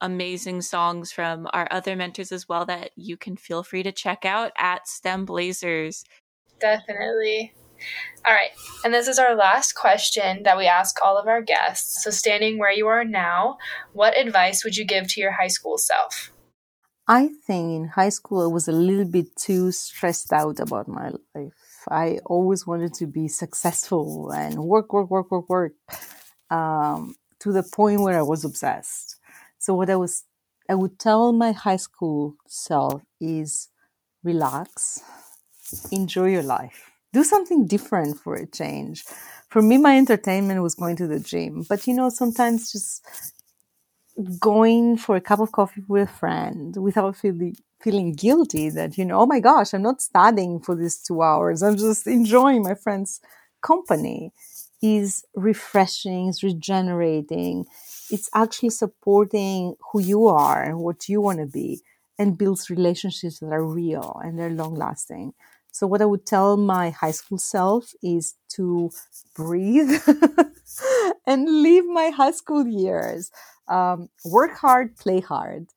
amazing 0.01 0.61
songs 0.61 1.11
from 1.11 1.47
our 1.53 1.67
other 1.71 1.95
mentors 1.95 2.31
as 2.31 2.49
well 2.49 2.65
that 2.65 2.91
you 2.95 3.17
can 3.17 3.37
feel 3.37 3.63
free 3.63 3.83
to 3.83 3.91
check 3.91 4.25
out 4.25 4.51
at 4.57 4.87
STEM 4.87 5.25
Blazers. 5.25 6.05
Definitely. 6.59 7.53
All 8.25 8.33
right. 8.33 8.51
And 8.83 8.93
this 8.93 9.07
is 9.07 9.19
our 9.19 9.35
last 9.35 9.73
question 9.73 10.43
that 10.43 10.57
we 10.57 10.65
ask 10.65 10.97
all 11.03 11.17
of 11.17 11.27
our 11.27 11.41
guests. 11.41 12.03
So, 12.03 12.09
standing 12.09 12.57
where 12.57 12.71
you 12.71 12.87
are 12.87 13.03
now, 13.03 13.57
what 13.91 14.17
advice 14.17 14.63
would 14.63 14.77
you 14.77 14.85
give 14.85 15.07
to 15.09 15.21
your 15.21 15.33
high 15.33 15.49
school 15.49 15.77
self? 15.77 16.32
I 17.07 17.27
think 17.45 17.71
in 17.71 17.87
high 17.89 18.09
school 18.09 18.43
I 18.43 18.47
was 18.47 18.67
a 18.67 18.71
little 18.71 19.05
bit 19.05 19.35
too 19.35 19.71
stressed 19.71 20.31
out 20.31 20.59
about 20.59 20.87
my 20.87 21.09
life. 21.35 21.53
I 21.89 22.19
always 22.25 22.65
wanted 22.65 22.93
to 22.95 23.07
be 23.07 23.27
successful 23.27 24.31
and 24.31 24.63
work, 24.63 24.93
work, 24.93 25.09
work, 25.09 25.29
work, 25.29 25.49
work, 25.49 25.73
um, 26.49 27.15
to 27.39 27.51
the 27.51 27.63
point 27.63 28.01
where 28.01 28.17
I 28.17 28.21
was 28.21 28.45
obsessed. 28.45 29.17
So 29.59 29.73
what 29.73 29.89
I 29.89 29.97
was, 29.97 30.23
I 30.69 30.75
would 30.75 30.97
tell 30.97 31.33
my 31.33 31.51
high 31.51 31.75
school 31.77 32.35
self 32.47 33.01
is 33.19 33.67
relax, 34.23 35.01
enjoy 35.91 36.29
your 36.29 36.43
life, 36.43 36.91
do 37.13 37.23
something 37.23 37.67
different 37.67 38.19
for 38.19 38.35
a 38.35 38.45
change. 38.47 39.03
For 39.49 39.61
me, 39.61 39.77
my 39.77 39.97
entertainment 39.97 40.61
was 40.63 40.75
going 40.75 40.95
to 40.97 41.07
the 41.07 41.19
gym, 41.19 41.65
but 41.69 41.85
you 41.87 41.93
know, 41.93 42.09
sometimes 42.09 42.71
just 42.71 43.05
going 44.39 44.97
for 44.97 45.15
a 45.15 45.21
cup 45.21 45.39
of 45.39 45.51
coffee 45.51 45.83
with 45.87 46.09
a 46.09 46.13
friend 46.13 46.77
without 46.77 47.15
feeling 47.15 47.55
feeling 47.81 48.13
guilty 48.13 48.69
that 48.69 48.97
you 48.97 49.05
know 49.05 49.19
oh 49.21 49.25
my 49.25 49.39
gosh 49.39 49.73
i'm 49.73 49.81
not 49.83 50.01
studying 50.01 50.59
for 50.59 50.75
these 50.75 50.97
two 50.97 51.21
hours. 51.21 51.61
I'm 51.63 51.77
just 51.77 52.07
enjoying 52.07 52.63
my 52.63 52.75
friend's 52.75 53.21
company 53.61 54.31
is 54.81 55.25
refreshing 55.35 56.27
is 56.29 56.43
regenerating. 56.43 57.65
It's 58.11 58.29
actually 58.35 58.69
supporting 58.71 59.75
who 59.91 60.01
you 60.01 60.27
are 60.27 60.63
and 60.63 60.79
what 60.79 61.09
you 61.09 61.21
want 61.21 61.39
to 61.39 61.45
be 61.47 61.81
and 62.19 62.37
builds 62.37 62.69
relationships 62.69 63.39
that 63.39 63.51
are 63.53 63.65
real 63.65 64.21
and 64.23 64.39
they're 64.39 64.51
long 64.51 64.75
lasting 64.75 65.33
so 65.71 65.87
what 65.87 66.01
i 66.01 66.05
would 66.05 66.25
tell 66.25 66.57
my 66.57 66.91
high 66.91 67.11
school 67.11 67.37
self 67.39 67.93
is 68.03 68.35
to 68.49 68.91
breathe 69.35 69.91
and 71.27 71.63
leave 71.63 71.85
my 71.85 72.09
high 72.09 72.31
school 72.31 72.65
years 72.67 73.31
um, 73.67 74.09
work 74.25 74.55
hard, 74.57 74.95
play 74.97 75.19
hard. 75.19 75.67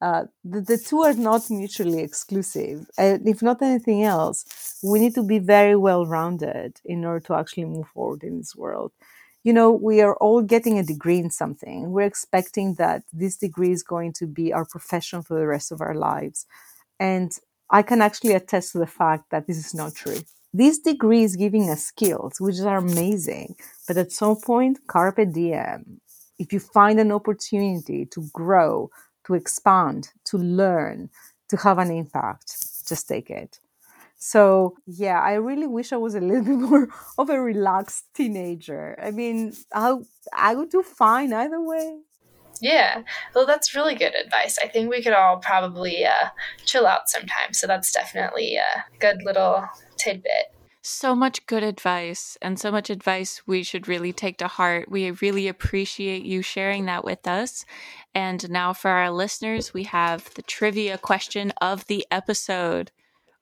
Uh, 0.00 0.24
the, 0.44 0.60
the 0.60 0.78
two 0.78 1.00
are 1.00 1.14
not 1.14 1.48
mutually 1.50 2.00
exclusive. 2.00 2.86
And 2.98 3.26
if 3.26 3.42
not 3.42 3.62
anything 3.62 4.04
else, 4.04 4.78
we 4.82 5.00
need 5.00 5.14
to 5.14 5.22
be 5.22 5.38
very 5.38 5.76
well 5.76 6.06
rounded 6.06 6.80
in 6.84 7.04
order 7.04 7.20
to 7.26 7.34
actually 7.34 7.64
move 7.64 7.88
forward 7.88 8.22
in 8.22 8.38
this 8.38 8.54
world. 8.54 8.92
You 9.42 9.52
know, 9.52 9.70
we 9.70 10.00
are 10.00 10.16
all 10.16 10.42
getting 10.42 10.78
a 10.78 10.82
degree 10.82 11.18
in 11.18 11.30
something. 11.30 11.92
We're 11.92 12.02
expecting 12.02 12.74
that 12.74 13.04
this 13.12 13.36
degree 13.36 13.70
is 13.70 13.82
going 13.82 14.12
to 14.14 14.26
be 14.26 14.52
our 14.52 14.64
profession 14.64 15.22
for 15.22 15.38
the 15.38 15.46
rest 15.46 15.70
of 15.72 15.80
our 15.80 15.94
lives. 15.94 16.46
And 16.98 17.32
I 17.70 17.82
can 17.82 18.02
actually 18.02 18.32
attest 18.32 18.72
to 18.72 18.78
the 18.78 18.86
fact 18.86 19.30
that 19.30 19.46
this 19.46 19.56
is 19.56 19.74
not 19.74 19.94
true. 19.94 20.18
This 20.52 20.78
degree 20.78 21.22
is 21.22 21.36
giving 21.36 21.68
us 21.70 21.84
skills, 21.84 22.40
which 22.40 22.58
are 22.60 22.78
amazing. 22.78 23.56
But 23.86 23.98
at 23.98 24.12
some 24.12 24.36
point, 24.36 24.80
carpe 24.86 25.32
diem, 25.32 26.00
if 26.38 26.52
you 26.52 26.60
find 26.60 27.00
an 27.00 27.12
opportunity 27.12 28.06
to 28.06 28.28
grow, 28.32 28.90
to 29.26 29.34
expand, 29.34 30.10
to 30.24 30.38
learn, 30.38 31.10
to 31.48 31.56
have 31.56 31.78
an 31.78 31.90
impact, 31.90 32.56
just 32.86 33.08
take 33.08 33.30
it. 33.30 33.60
So, 34.18 34.76
yeah, 34.86 35.20
I 35.20 35.34
really 35.34 35.66
wish 35.66 35.92
I 35.92 35.96
was 35.96 36.14
a 36.14 36.20
little 36.20 36.44
bit 36.44 36.56
more 36.56 36.88
of 37.18 37.30
a 37.30 37.40
relaxed 37.40 38.04
teenager. 38.14 38.98
I 39.02 39.10
mean, 39.10 39.52
I, 39.74 39.96
I 40.32 40.54
would 40.54 40.70
do 40.70 40.82
fine 40.82 41.32
either 41.32 41.60
way. 41.60 41.98
Yeah, 42.62 43.02
well, 43.34 43.44
that's 43.44 43.74
really 43.74 43.94
good 43.94 44.14
advice. 44.14 44.56
I 44.62 44.68
think 44.68 44.88
we 44.88 45.02
could 45.02 45.12
all 45.12 45.36
probably 45.36 46.06
uh, 46.06 46.28
chill 46.64 46.86
out 46.86 47.10
sometime. 47.10 47.52
So, 47.52 47.66
that's 47.66 47.92
definitely 47.92 48.56
a 48.56 48.84
good 48.98 49.18
little 49.22 49.68
tidbit 49.98 50.55
so 50.86 51.14
much 51.14 51.46
good 51.46 51.62
advice 51.62 52.38
and 52.40 52.58
so 52.58 52.70
much 52.70 52.90
advice 52.90 53.42
we 53.46 53.62
should 53.62 53.88
really 53.88 54.12
take 54.12 54.38
to 54.38 54.46
heart. 54.46 54.90
We 54.90 55.10
really 55.10 55.48
appreciate 55.48 56.24
you 56.24 56.42
sharing 56.42 56.86
that 56.86 57.04
with 57.04 57.26
us. 57.26 57.64
And 58.14 58.48
now, 58.50 58.72
for 58.72 58.90
our 58.90 59.10
listeners, 59.10 59.74
we 59.74 59.84
have 59.84 60.32
the 60.34 60.42
trivia 60.42 60.96
question 60.96 61.52
of 61.60 61.86
the 61.86 62.06
episode. 62.10 62.92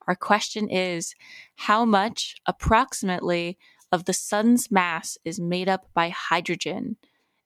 Our 0.06 0.16
question 0.16 0.68
is 0.68 1.14
How 1.56 1.84
much, 1.84 2.36
approximately, 2.46 3.58
of 3.92 4.06
the 4.06 4.12
sun's 4.12 4.70
mass 4.70 5.18
is 5.24 5.38
made 5.38 5.68
up 5.68 5.88
by 5.94 6.08
hydrogen? 6.08 6.96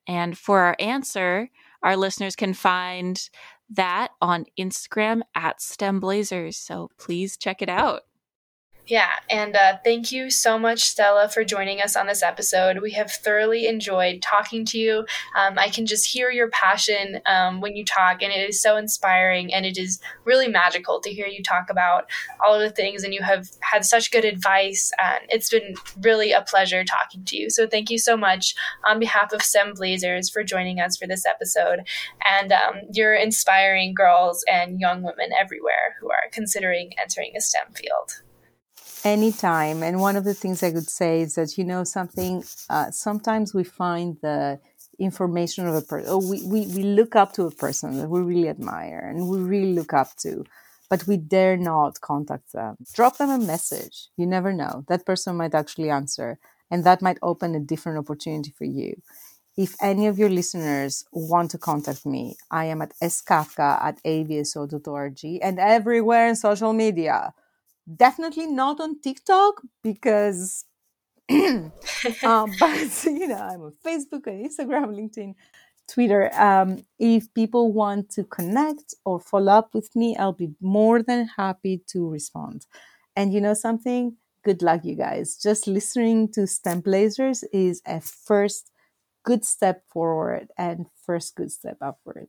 And 0.07 0.38
for 0.38 0.61
our 0.61 0.76
answer, 0.78 1.51
our 1.82 1.96
listeners 1.96 2.36
can 2.36 2.55
find 2.55 3.20
that 3.70 4.12
on 4.22 4.46
Instagram 4.59 5.22
at 5.34 5.61
STEM 5.61 6.01
Blazers. 6.01 6.57
So 6.57 6.90
please 6.99 7.36
check 7.36 7.61
it 7.61 7.68
out. 7.68 8.03
Yeah, 8.89 9.11
and 9.28 9.55
uh, 9.55 9.76
thank 9.84 10.12
you 10.12 10.30
so 10.30 10.59
much, 10.59 10.80
Stella, 10.80 11.28
for 11.28 11.45
joining 11.45 11.82
us 11.82 11.95
on 11.95 12.07
this 12.07 12.22
episode. 12.22 12.80
We 12.80 12.93
have 12.93 13.12
thoroughly 13.12 13.66
enjoyed 13.66 14.22
talking 14.22 14.64
to 14.64 14.78
you. 14.78 15.05
Um, 15.36 15.59
I 15.59 15.68
can 15.68 15.84
just 15.84 16.07
hear 16.07 16.30
your 16.30 16.49
passion 16.49 17.20
um, 17.26 17.61
when 17.61 17.76
you 17.76 17.84
talk, 17.84 18.22
and 18.22 18.32
it 18.32 18.49
is 18.49 18.62
so 18.62 18.78
inspiring, 18.78 19.53
and 19.53 19.66
it 19.66 19.76
is 19.76 20.01
really 20.24 20.49
magical 20.49 21.03
to 21.03 21.11
hear 21.12 21.26
you 21.26 21.43
talk 21.43 21.68
about 21.68 22.09
all 22.43 22.55
of 22.55 22.62
the 22.62 22.70
things, 22.74 23.05
and 23.05 23.12
you 23.12 23.22
have 23.22 23.51
had 23.61 23.84
such 23.84 24.11
good 24.11 24.24
advice. 24.24 24.91
And 24.99 25.20
it's 25.28 25.51
been 25.51 25.74
really 26.01 26.32
a 26.32 26.41
pleasure 26.41 26.82
talking 26.82 27.26
to 27.26 27.36
you. 27.36 27.51
So 27.51 27.66
thank 27.66 27.91
you 27.91 27.99
so 27.99 28.16
much 28.16 28.55
on 28.86 28.99
behalf 28.99 29.34
of 29.34 29.43
STEM 29.43 29.74
Blazers 29.74 30.30
for 30.30 30.43
joining 30.43 30.80
us 30.80 30.97
for 30.97 31.07
this 31.07 31.26
episode, 31.26 31.80
and 32.24 32.53
um, 32.53 32.76
you're 32.95 33.14
inspiring 33.14 33.93
girls 33.93 34.47
and 34.51 34.80
young 34.80 35.03
women 35.03 35.28
everywhere 35.39 35.97
who 36.01 36.09
are 36.09 36.30
considering 36.32 36.93
entering 36.99 37.32
a 37.36 37.43
STEM 37.43 37.74
field 37.74 38.22
anytime. 39.05 39.82
And 39.82 40.01
one 40.01 40.16
of 40.16 40.24
the 40.24 40.34
things 40.34 40.62
i 40.62 40.70
could 40.72 40.90
say 40.90 41.20
is 41.22 41.34
that 41.36 41.57
you 41.59 41.64
know 41.64 41.84
something 41.84 42.44
uh, 42.70 42.90
sometimes 42.90 43.55
we 43.55 43.64
find 43.64 44.16
the 44.22 44.59
information 44.99 45.66
of 45.66 45.74
a 45.74 45.82
person 45.82 46.11
oh, 46.11 46.18
we, 46.18 46.42
we, 46.42 46.66
we 46.66 46.82
look 46.82 47.14
up 47.16 47.32
to 47.32 47.44
a 47.44 47.51
person 47.51 47.99
that 47.99 48.09
we 48.09 48.20
really 48.20 48.49
admire 48.49 48.99
and 49.09 49.28
we 49.28 49.38
really 49.38 49.72
look 49.74 49.92
up 49.92 50.16
to 50.16 50.44
but 50.90 51.07
we 51.07 51.16
dare 51.18 51.57
not 51.57 52.01
contact 52.01 52.53
them. 52.53 52.76
Drop 52.94 53.18
them 53.18 53.28
a 53.28 53.38
message. 53.38 54.09
You 54.16 54.26
never 54.26 54.53
know. 54.55 54.84
That 54.88 55.05
person 55.05 55.36
might 55.36 55.55
actually 55.55 55.90
answer 55.90 56.38
and 56.70 56.82
that 56.84 57.03
might 57.03 57.18
open 57.22 57.55
a 57.55 57.61
different 57.61 57.99
opportunity 57.99 58.51
for 58.57 58.64
you. 58.64 59.01
If 59.57 59.74
any 59.82 60.07
of 60.07 60.18
your 60.18 60.30
listeners 60.30 61.05
want 61.12 61.51
to 61.51 61.59
contact 61.59 62.07
me, 62.07 62.36
I 62.51 62.66
am 62.66 62.80
at 62.82 62.92
skafka 63.03 63.82
at 63.82 64.03
aavso.org 64.05 65.20
and 65.42 65.59
everywhere 65.59 66.28
in 66.28 66.36
social 66.36 66.72
media 66.72 67.34
definitely 67.97 68.47
not 68.47 68.80
on 68.80 69.01
TikTok 69.01 69.62
because, 69.82 70.64
uh, 71.30 71.68
but 72.61 73.05
you 73.05 73.28
know, 73.28 73.36
I'm 73.36 73.62
on 73.62 73.72
Facebook 73.84 74.26
and 74.26 74.49
Instagram, 74.49 74.95
LinkedIn, 74.95 75.34
Twitter. 75.89 76.30
Um, 76.34 76.84
if 76.99 77.32
people 77.34 77.72
want 77.72 78.11
to 78.11 78.24
connect 78.24 78.95
or 79.05 79.18
follow 79.18 79.53
up 79.53 79.74
with 79.74 79.95
me, 79.97 80.16
I'll 80.16 80.32
be 80.32 80.51
more 80.61 81.03
than 81.03 81.28
happy 81.36 81.82
to 81.89 82.09
respond. 82.09 82.66
And 83.16 83.32
you 83.32 83.41
know 83.41 83.55
something? 83.55 84.16
Good 84.45 84.62
luck, 84.62 84.84
you 84.84 84.95
guys. 84.95 85.36
Just 85.36 85.66
listening 85.66 86.30
to 86.32 86.47
STEM 86.47 86.80
Blazers 86.80 87.43
is 87.53 87.82
a 87.84 88.01
first 88.01 88.70
good 89.24 89.45
step 89.45 89.82
forward 89.89 90.49
and 90.57 90.86
first 91.05 91.34
good 91.34 91.51
step 91.51 91.78
upward. 91.80 92.28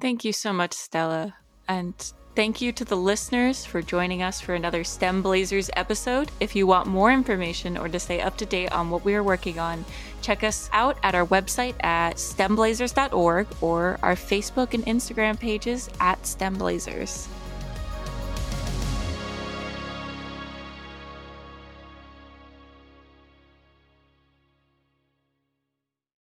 Thank 0.00 0.24
you 0.24 0.32
so 0.32 0.52
much, 0.52 0.72
Stella. 0.72 1.34
And 1.66 1.94
Thank 2.38 2.60
you 2.60 2.70
to 2.70 2.84
the 2.84 2.94
listeners 2.94 3.64
for 3.64 3.82
joining 3.82 4.22
us 4.22 4.40
for 4.40 4.54
another 4.54 4.84
STEM 4.84 5.22
Blazers 5.22 5.70
episode. 5.74 6.30
If 6.38 6.54
you 6.54 6.68
want 6.68 6.86
more 6.86 7.10
information 7.10 7.76
or 7.76 7.88
to 7.88 7.98
stay 7.98 8.20
up 8.20 8.36
to 8.36 8.46
date 8.46 8.70
on 8.70 8.90
what 8.90 9.04
we 9.04 9.16
are 9.16 9.24
working 9.24 9.58
on, 9.58 9.84
check 10.22 10.44
us 10.44 10.70
out 10.72 10.98
at 11.02 11.16
our 11.16 11.26
website 11.26 11.74
at 11.82 12.14
stemblazers.org 12.14 13.48
or 13.60 13.98
our 14.04 14.14
Facebook 14.14 14.72
and 14.72 14.86
Instagram 14.86 15.36
pages 15.36 15.90
at 15.98 16.24
STEM 16.24 16.54
Blazers. 16.54 17.26